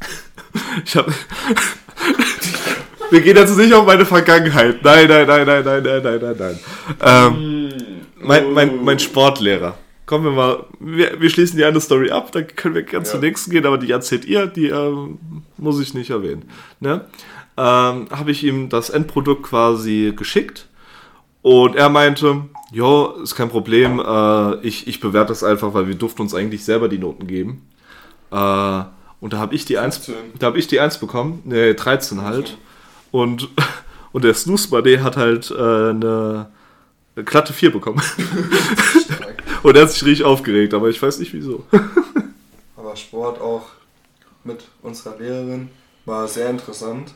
[0.84, 1.12] Ich habe.
[3.10, 4.82] Wir gehen jetzt nicht auf meine Vergangenheit.
[4.82, 6.58] Nein, nein, nein, nein, nein, nein, nein, nein, nein.
[7.00, 7.72] Ähm,
[8.20, 9.76] mein, mein, mein Sportlehrer.
[10.06, 10.64] Kommen wir mal.
[10.80, 13.12] Wir, wir schließen die eine Story ab, dann können wir ganz Ja.
[13.12, 15.18] zur nächsten gehen, aber die erzählt ihr, die ähm,
[15.58, 16.48] muss ich nicht erwähnen.
[16.80, 17.04] Ne?
[17.56, 20.68] Ähm, habe ich ihm das Endprodukt quasi geschickt
[21.42, 25.96] und er meinte, jo, ist kein Problem, äh, ich, ich bewerte das einfach, weil wir
[25.96, 27.68] durften uns eigentlich selber die Noten geben.
[28.30, 28.84] Äh,
[29.20, 30.38] und da habe ich die 1 15.
[30.38, 32.56] da habe ich die 1 bekommen, ne, 13 halt.
[33.10, 33.48] Und,
[34.12, 36.50] und der Snooze Buddy hat halt äh, eine,
[37.16, 38.00] eine glatte 4 bekommen.
[39.64, 41.64] und er hat sich richtig aufgeregt, aber ich weiß nicht wieso.
[42.76, 43.66] Aber Sport auch
[44.42, 45.70] mit unserer Lehrerin
[46.04, 47.14] war sehr interessant.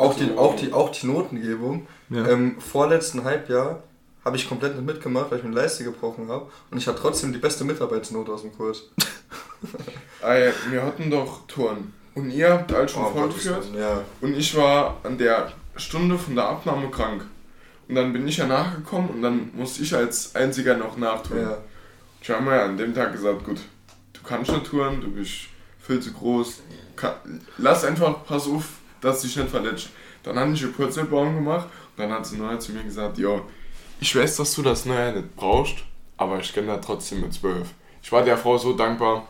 [0.00, 1.86] Auch die, auch die, auch die Notengebung.
[2.08, 2.24] Ja.
[2.26, 3.82] Im vorletzten Halbjahr
[4.24, 6.46] habe ich komplett nicht mitgemacht, weil ich mir eine Leiste gebrochen habe.
[6.70, 8.84] Und ich hatte trotzdem die beste Mitarbeitsnote aus dem Kurs.
[10.22, 11.92] Ja, wir hatten doch Touren.
[12.14, 14.02] Und ihr habt alles schon Oh, Willen, Ja.
[14.20, 17.26] Und ich war an der Stunde von der Abnahme krank.
[17.88, 21.38] Und dann bin ich ja nachgekommen und dann musste ich als einziger noch nachtun.
[21.38, 21.58] ja.
[22.22, 23.60] Ich habe mir ja an dem Tag gesagt, gut,
[24.12, 25.32] du kannst nicht touren, du bist
[25.78, 26.60] viel zu groß.
[26.96, 27.20] Ka-
[27.58, 28.64] Lass einfach, pass auf,
[29.00, 29.88] dass du dich nicht verletzt.
[30.22, 33.40] Dann habe ich einen Purzelbaum gemacht und dann hat sie nachher zu mir gesagt, ja,
[34.00, 35.76] ich weiß, dass du das nachher nicht brauchst,
[36.16, 37.68] aber ich kenne da trotzdem mit 12.
[38.02, 39.26] Ich war der Frau so dankbar.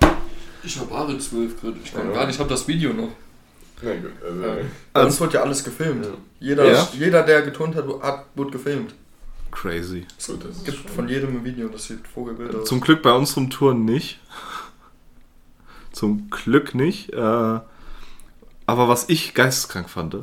[0.62, 1.76] Ich habe Are 12 gerade.
[1.82, 2.00] Ich Ja.
[2.00, 3.08] kann gar nicht, ich habe das Video noch.
[3.82, 4.42] Nee, gut, also,
[4.92, 6.04] Bei uns wurde ja alles gefilmt.
[6.04, 6.10] Ja.
[6.38, 6.88] Jeder, Ja?
[6.92, 8.94] jeder, der getont hat, hat, wurde gefilmt.
[9.50, 10.06] Crazy.
[10.18, 12.68] so, das Es gibt schon- von jedem ein Video, das sieht Vogelbild aus.
[12.68, 14.20] Zum Glück bei unserem Touren nicht.
[15.92, 17.12] Zum Glück nicht.
[17.12, 17.60] Äh,
[18.70, 20.16] aber was ich geisteskrank fand,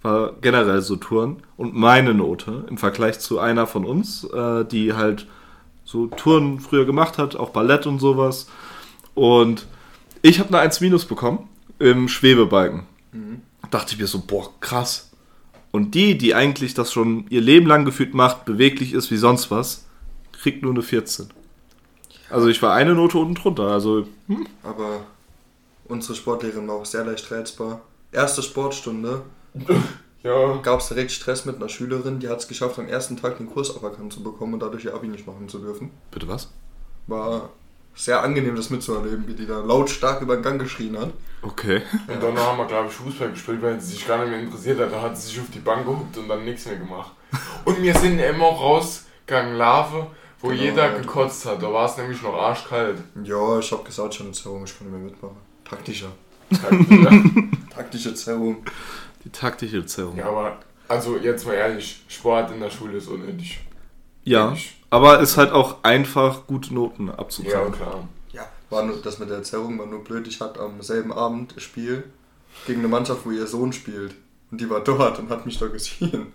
[0.00, 4.94] war generell so Touren und meine Note im Vergleich zu einer von uns, äh, die
[4.94, 5.26] halt
[5.84, 8.48] so Touren früher gemacht hat, auch Ballett und sowas.
[9.14, 9.66] Und
[10.22, 11.46] ich habe eine 1 minus bekommen
[11.78, 12.84] im Schwebebalken.
[13.70, 15.10] Dachte ich mir so, boah, krass.
[15.72, 19.50] Und die, die eigentlich das schon ihr Leben lang gefühlt macht, beweglich ist wie sonst
[19.50, 19.84] was,
[20.32, 21.28] kriegt nur eine 14.
[22.30, 23.64] Also ich war eine Note unten drunter.
[23.64, 25.02] Also hm, Aber
[25.92, 27.82] unsere Sportlehrerin war auch sehr leicht reizbar.
[28.10, 29.22] Erste Sportstunde
[30.22, 33.38] Ja, gab es direkt Stress mit einer Schülerin, die hat es geschafft, am ersten Tag
[33.38, 35.90] den Kurs aberkannt zu bekommen und dadurch ihr Abi nicht machen zu dürfen.
[36.12, 36.48] bitte was?
[37.08, 37.48] War
[37.94, 41.10] sehr angenehm, das mitzuerleben, wie die da lautstark über den Gang geschrien hat.
[41.42, 41.82] Okay.
[42.06, 44.78] und dann haben wir, glaube ich, Fußball gespielt, weil sie sich gar nicht mehr interessiert
[44.78, 44.92] hat.
[44.92, 47.10] Da hat sie sich auf die Bank gehuckt und dann nichts mehr gemacht.
[47.64, 50.06] Und wir sind immer rausgegangen, Larve,
[50.40, 50.98] wo Genau, jeder ja.
[50.98, 51.60] gekotzt hat.
[51.62, 52.98] Da war es nämlich noch arschkalt.
[53.24, 55.36] Ja, ich hab gesagt, schon eine Zerrung, ich kann nicht mehr mitmachen.
[55.72, 56.12] Taktischer.
[57.74, 58.64] Taktische Zerrung.
[59.24, 60.16] Die taktische Zerrung.
[60.16, 60.58] ja, aber
[60.88, 63.60] also jetzt mal ehrlich, Sport in der Schule ist unnötig.
[64.24, 64.76] Ja, Ehrlich.
[64.90, 67.72] aber ist halt auch einfach gute Noten Ja, abzuzahlen.
[67.72, 68.08] klar.
[68.32, 70.26] Ja, war nur, das mit der Zerrung war nur blöd.
[70.28, 72.04] Ich hatte am selben Abend ein Spiel
[72.66, 74.14] gegen eine Mannschaft, wo ihr Sohn spielt.
[74.50, 76.26] Und die war dort und hat mich da gesehen.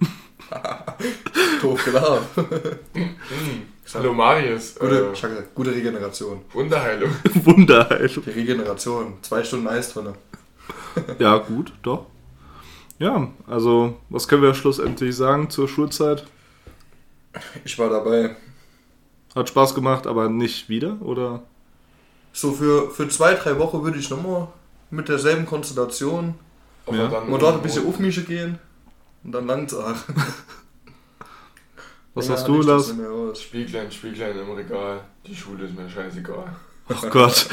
[1.61, 2.23] Doof gelacht.
[3.93, 4.75] Hallo Marius.
[4.75, 6.41] Gute, Äh, gesagt, gute Regeneration.
[6.53, 7.09] Wunderheilung.
[7.45, 8.23] Wunderheilung.
[8.25, 9.13] Die Regeneration.
[9.21, 10.13] Zwei Stunden Eis drin.
[11.19, 12.07] Ja, gut, doch.
[12.97, 16.25] Ja, also, was können wir schlussendlich sagen zur Schulzeit?
[17.63, 18.35] Ich war dabei.
[19.35, 21.43] Hat Spaß gemacht, aber nicht wieder, oder?
[22.33, 24.47] So für, für zwei, drei Wochen würde ich nochmal
[24.89, 26.33] mit derselben Konstellation
[26.87, 27.07] Aber Ja.
[27.09, 28.57] dann mal dort ein bisschen aufmischen gehen.
[29.23, 29.93] Und dann langt's auch.
[32.17, 32.93] Was hast du, Lars?
[33.39, 35.01] Spieglein, Spieglein im Regal.
[35.27, 36.55] Die Schule ist mir scheißegal.
[36.89, 37.47] Oh Gott.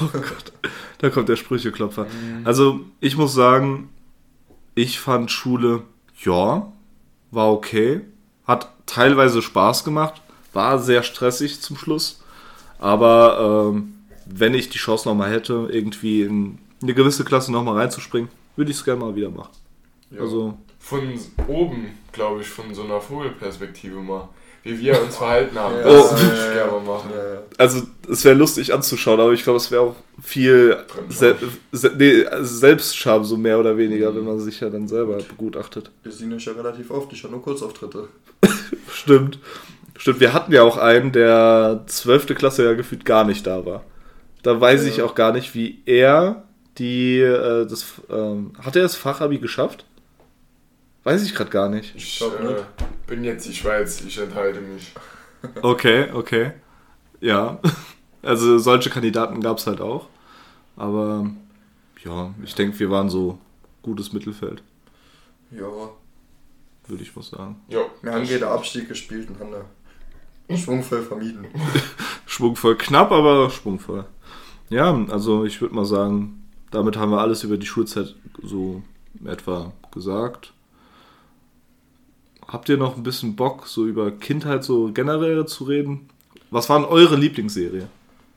[0.00, 0.52] Oh Gott.
[0.98, 2.06] Da kommt der Sprücheklopfer.
[2.44, 3.88] Also, ich muss sagen,
[4.74, 5.82] ich fand Schule,
[6.24, 6.70] ja,
[7.30, 8.02] war okay.
[8.46, 10.20] Hat teilweise Spaß gemacht.
[10.52, 12.22] War sehr stressig zum Schluss.
[12.78, 13.94] Aber ähm,
[14.26, 18.76] wenn ich die Chance nochmal hätte, irgendwie in eine gewisse Klasse nochmal reinzuspringen, würde ich
[18.76, 19.52] es gerne mal wieder machen.
[20.10, 20.20] Ja.
[20.20, 24.28] Also, Von oben, glaube ich, von so einer Vogelperspektive mal.
[24.64, 25.74] Wie wir uns verhalten haben.
[25.74, 26.16] Ja, das Oh.
[26.16, 27.10] würde ich gerne machen.
[27.12, 27.40] Ja, ja.
[27.58, 30.76] also es wäre lustig anzuschauen, aber ich glaube, es wäre auch viel
[31.08, 31.34] Se
[31.72, 35.90] Se nee, Selbstscham, so mehr oder weniger, wenn man sich ja dann selber begutachtet.
[36.04, 37.12] Wir sehen uns ja relativ oft.
[37.12, 38.06] Ich habe nur Kurzauftritte.
[38.92, 39.40] Stimmt.
[39.98, 42.26] Stimmt, wir hatten ja auch einen, der 12.
[42.36, 43.82] Klasse ja gefühlt gar nicht da war.
[44.44, 44.88] Da weiß Ja.
[44.90, 46.44] ich auch gar nicht, wie er
[46.78, 49.84] die, äh, das, ähm, hat er das Fachabi geschafft?
[51.04, 51.94] Weiß ich gerade gar nicht.
[51.96, 52.64] Ich äh, nicht.
[53.06, 54.92] bin jetzt die Schweiz, ich enthalte mich.
[55.62, 56.52] Okay, okay.
[57.20, 57.58] Ja.
[58.24, 60.06] Also solche Kandidaten gab es halt auch.
[60.76, 61.28] Aber
[62.04, 63.36] ja, ich denke, wir waren so
[63.82, 64.62] gutes Mittelfeld,
[65.50, 65.66] Ja.
[66.86, 67.60] würde ich mal sagen.
[67.68, 67.86] Jo.
[68.00, 71.46] Wir haben jeder Abstieg gespielt und haben da schwungvoll vermieden.
[72.26, 74.04] Schwungvoll, knapp, aber schwungvoll.
[74.70, 78.84] Ja, also ich würde mal sagen, damit haben wir alles über die Schulzeit so
[79.24, 80.52] etwa gesagt.
[82.48, 86.08] Habt ihr noch ein bisschen Bock, so über Kindheit so generell zu reden?
[86.50, 87.88] Was waren eure Lieblingsserie?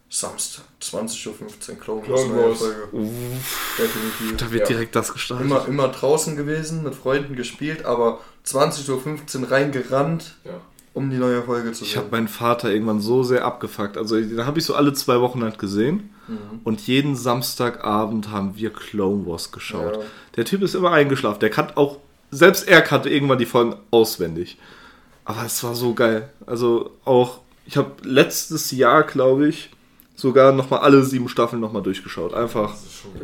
[0.09, 1.27] Samstag, 20.15
[1.71, 2.57] Uhr, Clone Clone Wars, neue Wars.
[2.59, 2.77] Folge.
[3.77, 4.37] Definitiv.
[4.37, 4.67] Da wird Ja.
[4.75, 5.45] direkt das gestartet.
[5.45, 10.51] Immer, immer draußen gewesen, mit Freunden gespielt, aber 20.15 Uhr reingerannt, Ja.
[10.93, 12.01] um die neue Folge zu Ich sehen.
[12.01, 13.97] habe meinen Vater irgendwann so sehr abgefuckt.
[13.97, 16.11] Also den habe ich so alle zwei Wochen halt gesehen.
[16.27, 16.61] Mhm.
[16.63, 19.95] Und jeden Samstagabend haben wir Clone Wars geschaut.
[19.97, 20.01] Ja.
[20.37, 21.39] Der Typ ist immer eingeschlafen.
[21.39, 21.97] Der kann auch,
[22.35, 24.57] selbst er kannte irgendwann die Folgen auswendig.
[25.23, 26.29] Aber es war so geil.
[26.45, 29.71] Also auch, ich habe letztes Jahr, glaube ich,
[30.15, 32.33] sogar nochmal alle sieben Staffeln nochmal durchgeschaut.
[32.33, 32.75] Einfach.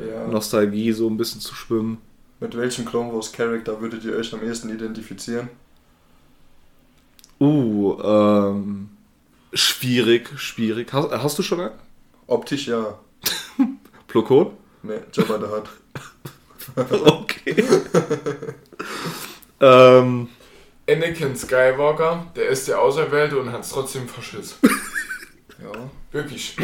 [0.08, 0.28] Ja.
[0.28, 2.00] Nostalgie, so ein bisschen zu schwimmen.
[2.40, 5.50] Mit welchem Clone Wars Charakter würdet ihr euch am ehesten identifizieren?
[7.40, 8.90] Uh, ähm,
[9.54, 10.92] schwierig, schwierig.
[10.94, 11.72] Hast, hast du schon einen?
[12.28, 12.98] Optisch ja.
[14.08, 14.52] Plokon?
[14.84, 15.70] Ne, Jabba the Hutt.
[16.78, 17.64] Okay.
[19.60, 20.30] ähm,
[20.90, 24.58] Anakin Skywalker, der ist der Auserwählte und hat es trotzdem verschissen.
[25.62, 25.70] Ja.
[26.12, 26.56] Wirklich.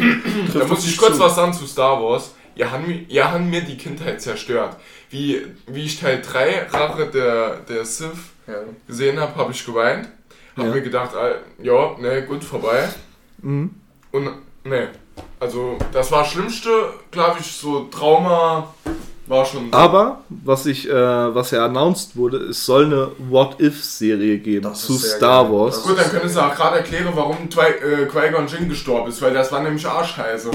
[0.52, 2.34] da muss ich kurz was sagen zu Star Wars.
[2.56, 4.76] Ihr habt mir, ihr habt mir die Kindheit zerstört.
[5.10, 8.10] Wie, wie ich Teil 3 Rache der, der Sith
[8.48, 8.54] ja.
[8.88, 10.08] gesehen habe, habe ich geweint.
[10.56, 10.74] Habe Ja.
[10.74, 11.30] mir gedacht, ah,
[11.62, 12.88] ja, ne, gut, vorbei.
[13.40, 13.70] mhm.
[14.10, 14.30] Und
[14.64, 14.88] ne,
[15.38, 18.74] also das war das Schlimmste, glaube ich, so Trauma
[19.28, 19.70] war schon.
[19.70, 19.76] so.
[19.76, 20.92] Aber was ich, äh,
[21.34, 25.52] was ja announced wurde, es soll eine What-If-Serie geben Das zu Star geil.
[25.52, 25.74] Wars.
[25.76, 29.20] Das- Gut, dann könntest du auch gerade erklären, warum Twi äh, Qui-Gon Jinn gestorben ist,
[29.22, 30.50] weil das war nämlich Arschheiße.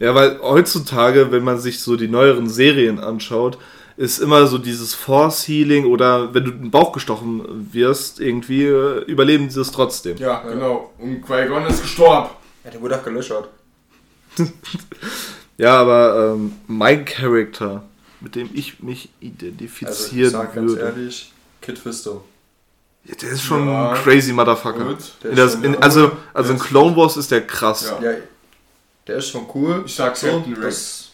[0.00, 3.58] Ja, weil heutzutage, wenn man sich so die neueren Serien anschaut,
[3.96, 9.02] ist immer so dieses Force-Healing oder wenn du in den Bauch gestochen wirst, irgendwie äh,
[9.06, 10.16] überleben sie es trotzdem.
[10.18, 10.92] Ja, genau.
[10.98, 12.28] Und Qui-Gon ist gestorben.
[12.64, 13.48] ja, der wurde auch gelöchert.
[15.56, 17.82] Ja, aber ähm, mein Charakter,
[18.20, 22.24] mit dem ich mich Also ich identifizieren sag ganz würde, ehrlich, Kid Fisto.
[23.04, 23.92] ja, der ist schon Ja.
[23.92, 24.84] ein crazy Motherfucker.
[24.84, 24.98] Gut.
[25.22, 27.82] Der In ist das, schon- in, also, also in ist- Clone Wars ist der krass.
[28.00, 28.10] Ja.
[28.10, 28.16] Ja,
[29.06, 29.82] der ist schon cool.
[29.86, 30.16] Ich sag
[30.54, 31.10] Rex.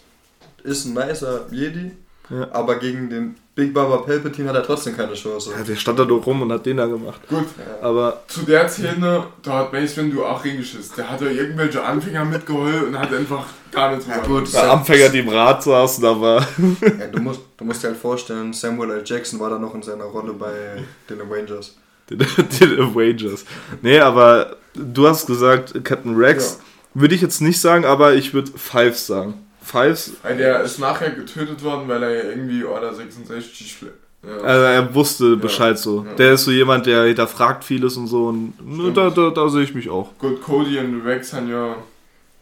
[0.62, 1.92] Das ist ein nicer Jedi.
[2.34, 2.48] Ja.
[2.52, 5.50] Aber gegen den Big Baba Palpatine hat er trotzdem keine Chance.
[5.56, 7.20] Ja, der stand da nur rum und hat den da gemacht.
[7.28, 7.86] Gut, Ja.
[7.86, 10.94] Aber zu der Szene, da hat Mace Windu auch hingeschissen.
[10.96, 14.28] Der hatte irgendwelche Anfänger mitgeheult und hat einfach gar nichts Ja, gemacht.
[14.46, 14.52] gut.
[14.54, 16.40] der Anfänger, die im Rad saßen, aber
[16.80, 19.02] Ja, du, musst, du musst dir halt vorstellen, Samuel L.
[19.04, 21.76] Jackson war da noch in seiner Rolle bei den Avengers.
[22.10, 23.44] Den, den Avengers.
[23.80, 26.58] Nee, aber du hast gesagt Captain Rex.
[26.92, 29.43] Würde ich jetzt nicht sagen, aber ich würde Fives sagen.
[29.64, 34.36] Fives, Weil der ist nachher getötet worden, weil er irgendwie Order 66 schl- ja.
[34.44, 36.04] also er wusste Bescheid so.
[36.06, 36.14] Ja.
[36.14, 38.28] Der ist so jemand, der hinterfragt vieles und so.
[38.28, 40.10] Und ne, da, da, da sehe ich mich auch.
[40.18, 41.76] Gut, Cody und Rex haben ja.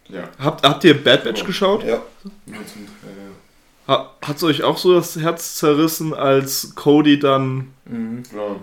[0.09, 1.85] Ja, Habt, habt ihr Bad Batch geschaut?
[1.85, 2.03] Ja.
[2.47, 3.13] nur zum Teil.
[3.89, 8.23] Ha, Hat's euch auch so das Herz zerrissen, als Cody dann Mhm.
[8.31, 8.57] Klar.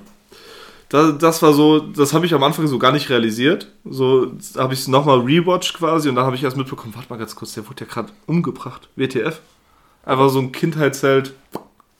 [0.89, 3.67] Da, das war so, das habe ich am Anfang so gar nicht realisiert.
[3.85, 7.19] So habe ich es nochmal rewatcht quasi und dann habe ich erst mitbekommen, warte mal
[7.19, 8.89] ganz kurz, der wurde ja gerade umgebracht.
[8.95, 9.39] WTF.
[10.03, 11.33] Einfach so ein Kindheitsheld.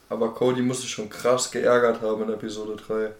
[0.09, 3.11] Aber Cody muss sich schon krass geärgert haben in Episode 3.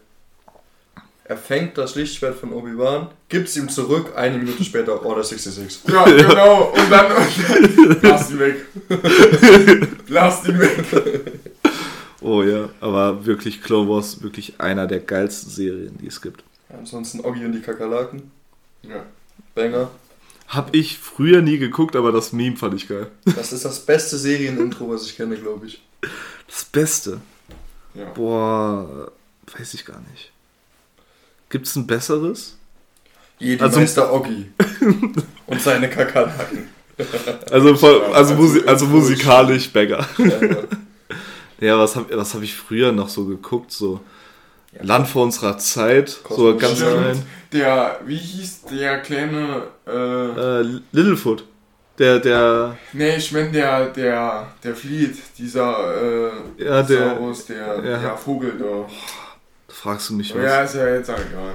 [1.30, 5.82] Er fängt das Lichtschwert von Obi-Wan, gibt es ihm zurück, eine Minute später Order 66.
[5.88, 6.72] Ja, genau.
[6.76, 7.06] Und dann.
[7.12, 8.66] Und dann lass ihn weg.
[10.08, 10.84] lass ihn weg.
[12.20, 16.44] Oh ja, aber wirklich Clone Wars, wirklich einer der geilsten Serien, die es gibt.
[16.68, 18.30] Ansonsten Oggi und die Kakerlaken.
[18.82, 19.04] Ja.
[19.54, 19.90] Banger.
[20.48, 23.06] Hab ich früher nie geguckt, aber das Meme fand ich geil.
[23.36, 25.82] Das ist das beste Serienintro, was ich kenne, glaube ich.
[26.46, 27.20] Das Beste.
[27.94, 28.04] Ja.
[28.10, 29.10] Boah,
[29.56, 30.32] weiß ich gar nicht.
[31.48, 32.56] Gibt's ein besseres?
[33.38, 34.50] Jedi Also- Meister Oggi.
[35.46, 36.68] und seine Kakerlaken.
[37.50, 37.68] Also,
[38.12, 40.06] also, also also musikalisch Bagger.
[40.18, 40.56] Ja, ja.
[41.60, 43.70] Ja, was habe was hab ich früher noch so geguckt?
[43.72, 44.00] So
[44.72, 44.84] Ja.
[44.84, 46.60] Land vor unserer Zeit, so Kosmos.
[46.60, 46.92] ganz Stimmt.
[46.92, 47.22] klein.
[47.52, 51.44] Der, wie hieß der kleine, äh, Äh, Littlefoot.
[51.98, 57.56] Der, der, nee, ich meine der, der, der flieht, dieser, äh, Ja, der- Saurus, der,
[57.84, 57.98] ja.
[57.98, 58.64] der Vogel da.
[59.68, 60.42] da fragst du mich was.
[60.42, 61.54] Ja, ist ja jetzt auch egal.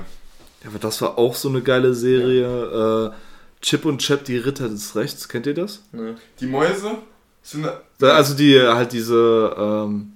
[0.63, 3.11] Ja, aber das war auch so eine geile Serie.
[3.13, 3.15] Äh,
[3.61, 5.81] Chip und Chap, die Ritter des Rechts, kennt ihr das?
[5.93, 6.15] Ne.
[6.41, 6.91] Die Mäuse
[8.01, 10.13] also die, halt diese, ähm,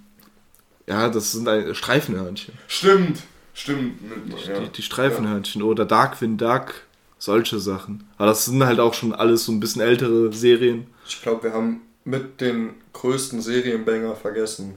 [0.87, 2.53] ja, das sind Streifenhörnchen.
[2.67, 3.21] stimmt,
[3.53, 3.99] stimmt,
[4.47, 4.59] ja.
[4.59, 6.73] Die, die Streifenhörnchen oder Darkwing Duck,
[7.19, 8.07] solche Sachen.
[8.17, 10.87] Aber das sind halt auch schon alles so ein bisschen ältere Serien.
[11.07, 14.75] Ich glaube, wir haben mit den größten Serienbanger vergessen.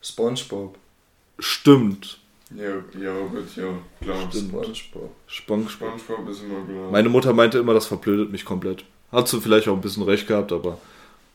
[0.00, 0.76] SpongeBob.
[1.38, 2.18] Stimmt.
[2.54, 3.64] Ja, ja, gut, ja,
[4.00, 4.28] klar.
[4.30, 4.50] Stimmt.
[4.50, 5.10] SpongeBob.
[5.26, 5.70] Spongebob.
[5.70, 6.90] Spongebob ist immer klar.
[6.90, 8.84] Meine Mutter meinte immer, das verblödet mich komplett.
[9.10, 10.78] Hat sie vielleicht auch ein bisschen recht gehabt, aber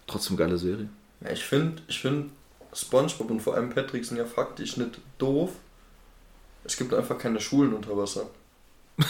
[0.09, 0.89] trotzdem geile Serie.
[1.21, 2.31] Ja, ich finde, ich find,
[2.73, 5.51] SpongeBob und vor allem Patrick sind ja faktisch nicht doof.
[6.63, 8.29] Es gibt einfach keine Schulen unter Wasser.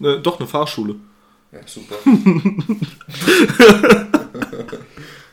[0.00, 0.94] Ne, doch, eine Fahrschule.
[1.50, 1.96] Ja, super.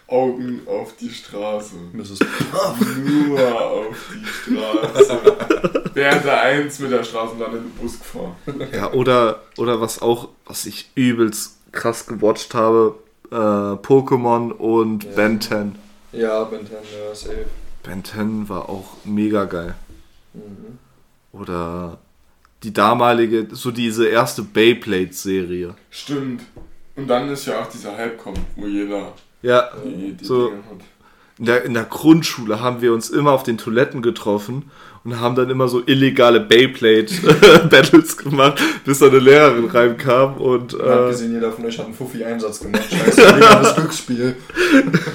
[0.07, 1.75] Augen auf die Straße.
[1.93, 2.17] Mrs.
[3.05, 5.21] Nur auf die Straße.
[5.93, 8.35] Während der eins mit der Straßenbahn in den Bus gefahren.
[8.71, 12.95] Ja, oder, oder was auch, was ich übelst krass gewatcht habe,
[13.31, 15.09] äh, Pokémon und Ja.
[15.15, 15.75] Ben 10.
[16.11, 17.45] Ja, Ben 10, ja, safe.
[17.83, 19.75] Ben 10 war auch mega geil.
[20.33, 20.79] Mhm.
[21.31, 21.97] Oder
[22.63, 25.75] die damalige, so diese erste Beyblade-Serie.
[25.89, 26.41] Stimmt.
[26.95, 30.47] Und dann ist ja auch dieser Hype kommt, wo jeder Ja, die, die So.
[30.49, 30.77] Dinge hat.
[31.37, 34.71] in der, in der Grundschule haben wir uns immer auf den Toiletten getroffen
[35.05, 41.09] und haben dann immer so illegale Beyblade-Battles gemacht, bis da eine Lehrerin reinkam und äh,
[41.09, 42.83] gesehen, jeder von euch hat einen Fuffi-Einsatz gemacht.
[42.89, 44.35] Scheiße, illegales Glücksspiel.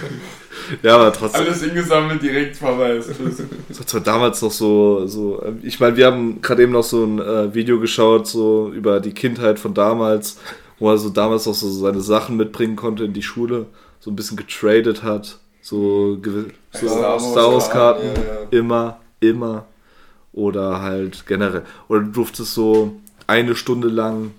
[0.82, 1.40] ja, aber trotzdem.
[1.42, 3.08] Alles eingesammelt, direkt Verweis.
[3.08, 3.42] Tschüss.
[3.68, 7.04] Das war damals noch so, so äh, ich meine, wir haben gerade eben noch so
[7.04, 10.38] ein äh, Video geschaut, so über die Kindheit von damals,
[10.78, 13.66] wo er so damals noch so seine Sachen mitbringen konnte in die Schule,
[13.98, 16.16] so ein bisschen getradet hat, so,
[16.72, 18.58] so Star Star Wars Wars Karten, Ja, ja.
[18.58, 19.66] immer, immer.
[20.32, 21.64] Oder halt generell.
[21.88, 24.32] Oder du durftest so eine Stunde lang,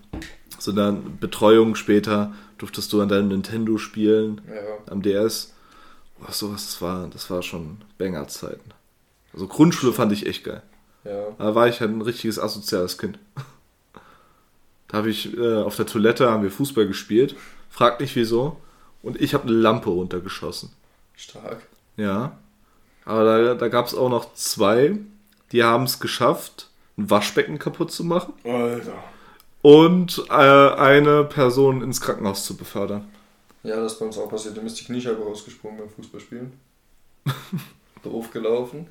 [0.57, 4.91] so dann Betreuung später, durftest du an deinem Nintendo spielen Ja.
[4.91, 5.53] am DS.
[6.19, 8.71] Was sowas, das war, das war schon Banger-Zeiten.
[9.33, 10.61] Also Grundschule fand ich echt geil.
[11.03, 11.23] ja.
[11.37, 13.17] Da war ich halt ein richtiges asoziales Kind.
[14.87, 17.37] Da habe ich äh, auf der Toilette haben wir Fußball gespielt.
[17.69, 18.57] Fragt nicht wieso.
[19.01, 20.69] Und ich habe eine Lampe runtergeschossen.
[21.15, 21.61] Stark.
[21.95, 22.37] Ja.
[23.05, 24.97] Aber da, da gab es auch noch zwei,
[25.51, 29.03] die haben es geschafft, ein Waschbecken kaputt zu machen Alter.
[29.61, 33.07] und äh, eine Person ins Krankenhaus zu befördern.
[33.63, 34.57] Ja, das ist bei uns auch passiert.
[34.57, 36.53] Da ist die Kniescheibe rausgesprungen beim Fußballspielen.
[38.03, 38.87] Doof gelaufen.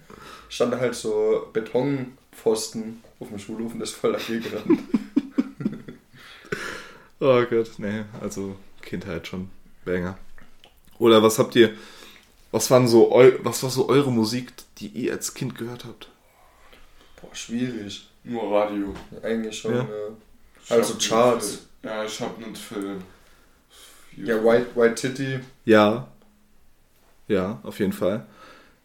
[0.49, 4.81] Stand da halt so Betonpfosten auf dem Schulhof und ist voll dagegen gerannt.
[7.23, 9.51] Oh Gott, nee, also Kindheit schon
[9.85, 10.17] Banger.
[10.99, 11.75] Oder was habt ihr,
[12.51, 16.09] was waren so, eu, was war so eure Musik, die ihr als Kind gehört habt?
[17.31, 18.09] Boah, schwierig.
[18.25, 18.93] Nur Radio.
[19.23, 19.81] Eigentlich schon, Ja.
[19.83, 20.77] ja.
[20.77, 21.67] Also Charts.
[21.83, 22.97] Ja, ich hab nicht viel.
[24.15, 25.39] viel- Ja, White, White Titty.
[25.65, 26.09] Ja.
[27.29, 28.27] Ja, auf jeden Fall.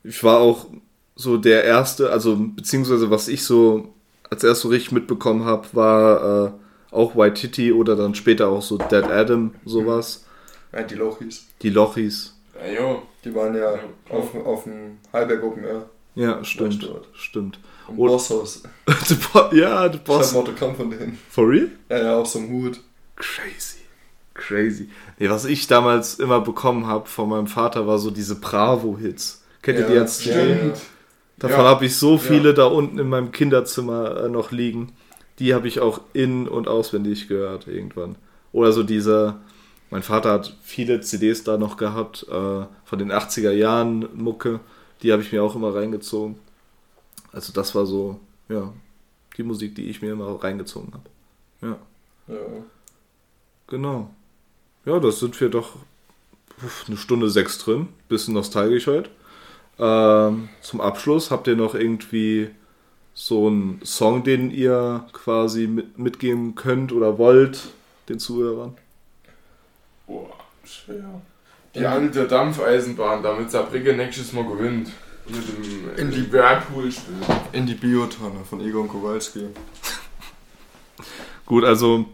[0.03, 0.67] Ich war auch
[1.15, 3.93] so der Erste, also beziehungsweise was ich so
[4.29, 6.51] als erst so richtig mitbekommen habe, war äh,
[6.95, 10.25] auch White Titty oder dann später auch so Dead Adam, sowas.
[10.71, 11.47] Ja, die Lochis.
[11.61, 12.35] Die Lochis.
[12.55, 13.01] Ja, jo.
[13.23, 13.79] Die waren ja Ja.
[14.09, 15.89] auf, auf dem Heiberg Open Air.
[16.15, 16.87] Ja, stimmt.
[17.13, 17.59] Stimmt.
[17.89, 18.63] Im Und- Bosshaus.
[19.51, 20.33] Ja, The Ich hab Boss.
[20.33, 21.17] ein Autogramm von denen.
[21.29, 21.69] For real?
[21.89, 22.79] Ja, ja, auf so einem Hut.
[23.15, 23.77] Crazy.
[24.33, 24.89] Crazy.
[25.19, 29.43] Nee, was ich damals immer bekommen habe von meinem Vater, war so diese Bravo-Hits.
[29.61, 30.77] Kennt ihr Ja, die als Stimmt.
[31.37, 31.69] Davon Ja.
[31.69, 32.55] habe ich so viele Ja.
[32.55, 34.93] da unten in meinem Kinderzimmer äh, noch liegen.
[35.39, 38.15] Die habe ich auch in- und auswendig gehört irgendwann.
[38.51, 39.35] Oder so diese,
[39.89, 44.59] mein Vater hat viele CDs da noch gehabt, äh, von den 80er Jahren Mucke.
[45.01, 46.37] Die habe ich mir auch immer reingezogen.
[47.35, 48.71] Also das war so, ja,
[49.37, 51.09] die Musik, die ich mir immer reingezogen habe.
[51.61, 52.41] Ja, Ja.
[53.67, 54.09] genau.
[54.85, 55.75] Ja, das sind wir doch
[56.87, 57.89] eine Stunde sechs drin.
[58.07, 59.09] Bisschen nostalgisch heute.
[59.77, 62.49] Ähm, zum Abschluss habt ihr noch irgendwie
[63.13, 67.73] so einen Song, den ihr quasi mit, mitgeben könnt oder wollt
[68.07, 68.77] den Zuhörern?
[70.07, 70.29] Boah,
[70.63, 71.21] schwer.
[71.73, 74.89] Die alte Dampfeisenbahn, damit Saarbrücke nächstes Mal gewinnt.
[75.27, 77.15] Mit dem In die- Liverpool-Spiel.
[77.51, 79.47] In die Biotonne von Egon Kowalski.
[81.45, 82.05] Gut, also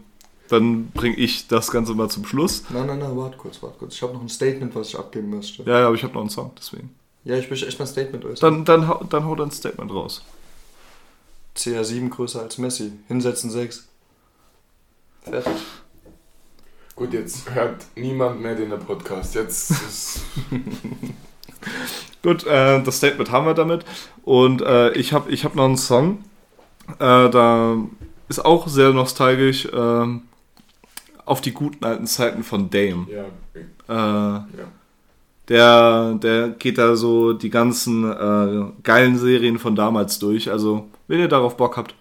[0.48, 2.64] dann bringe ich das Ganze mal zum Schluss.
[2.70, 3.94] Nein, nein, nein, warte kurz, warte kurz.
[3.94, 5.62] Ich habe noch ein Statement, was ich abgeben möchte.
[5.62, 6.94] Ja, ja, aber ich habe noch einen Song, deswegen.
[7.24, 8.64] Ja, ich möchte echt mal ein Statement äußern.
[8.64, 10.22] Dann, dann, hau- dann hau dein Statement raus.
[11.56, 12.92] CR7 größer als Messi.
[13.08, 13.86] Hinsetzen 6.
[15.22, 15.52] Fertig.
[16.96, 19.34] Gut, jetzt hört niemand mehr den Podcast.
[19.34, 20.20] Jetzt ist.
[22.22, 23.84] Gut, äh, das Statement haben wir damit.
[24.24, 26.24] Und äh, ich habe ich hab noch einen Song.
[26.98, 27.76] Äh, da
[28.28, 29.68] ist auch sehr nostalgisch.
[29.72, 30.22] ähm,
[31.24, 33.06] auf die guten alten Zeiten von Dame.
[33.10, 33.24] ja,
[33.88, 34.44] Äh, ja.
[35.48, 40.50] der, der geht da so die ganzen äh, geilen Serien von damals durch.
[40.50, 41.94] Also, wenn ihr darauf Bock habt,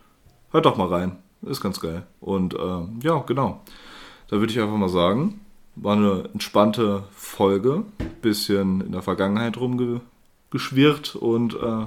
[0.51, 1.17] hört doch mal rein.
[1.43, 2.03] Ist ganz geil.
[2.19, 3.61] Und äh, ja, genau.
[4.27, 5.41] Da würde ich einfach mal sagen,
[5.75, 7.83] war eine entspannte Folge.
[8.21, 11.85] Bisschen in der Vergangenheit rumgeschwirrt und äh,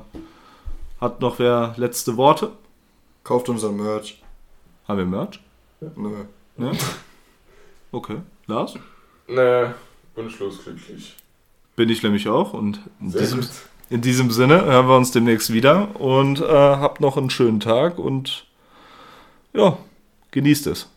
[1.00, 2.52] hat noch wer letzte Worte?
[3.22, 4.22] Kauft unser Merch.
[4.88, 5.40] Haben wir Merch?
[5.96, 6.24] Nö.
[6.56, 6.72] Ne?
[7.92, 8.16] Okay.
[8.46, 8.74] Lars?
[9.28, 9.74] Ne,
[10.14, 11.16] wunschlos glücklich.
[11.76, 12.52] Bin ich nämlich auch.
[12.52, 13.50] Und in Sehr diesem, gut.
[13.90, 17.98] In diesem Sinne hören wir uns demnächst wieder und äh, habt noch einen schönen Tag
[17.98, 18.46] und
[19.52, 19.78] ja,
[20.30, 20.90] genießt es.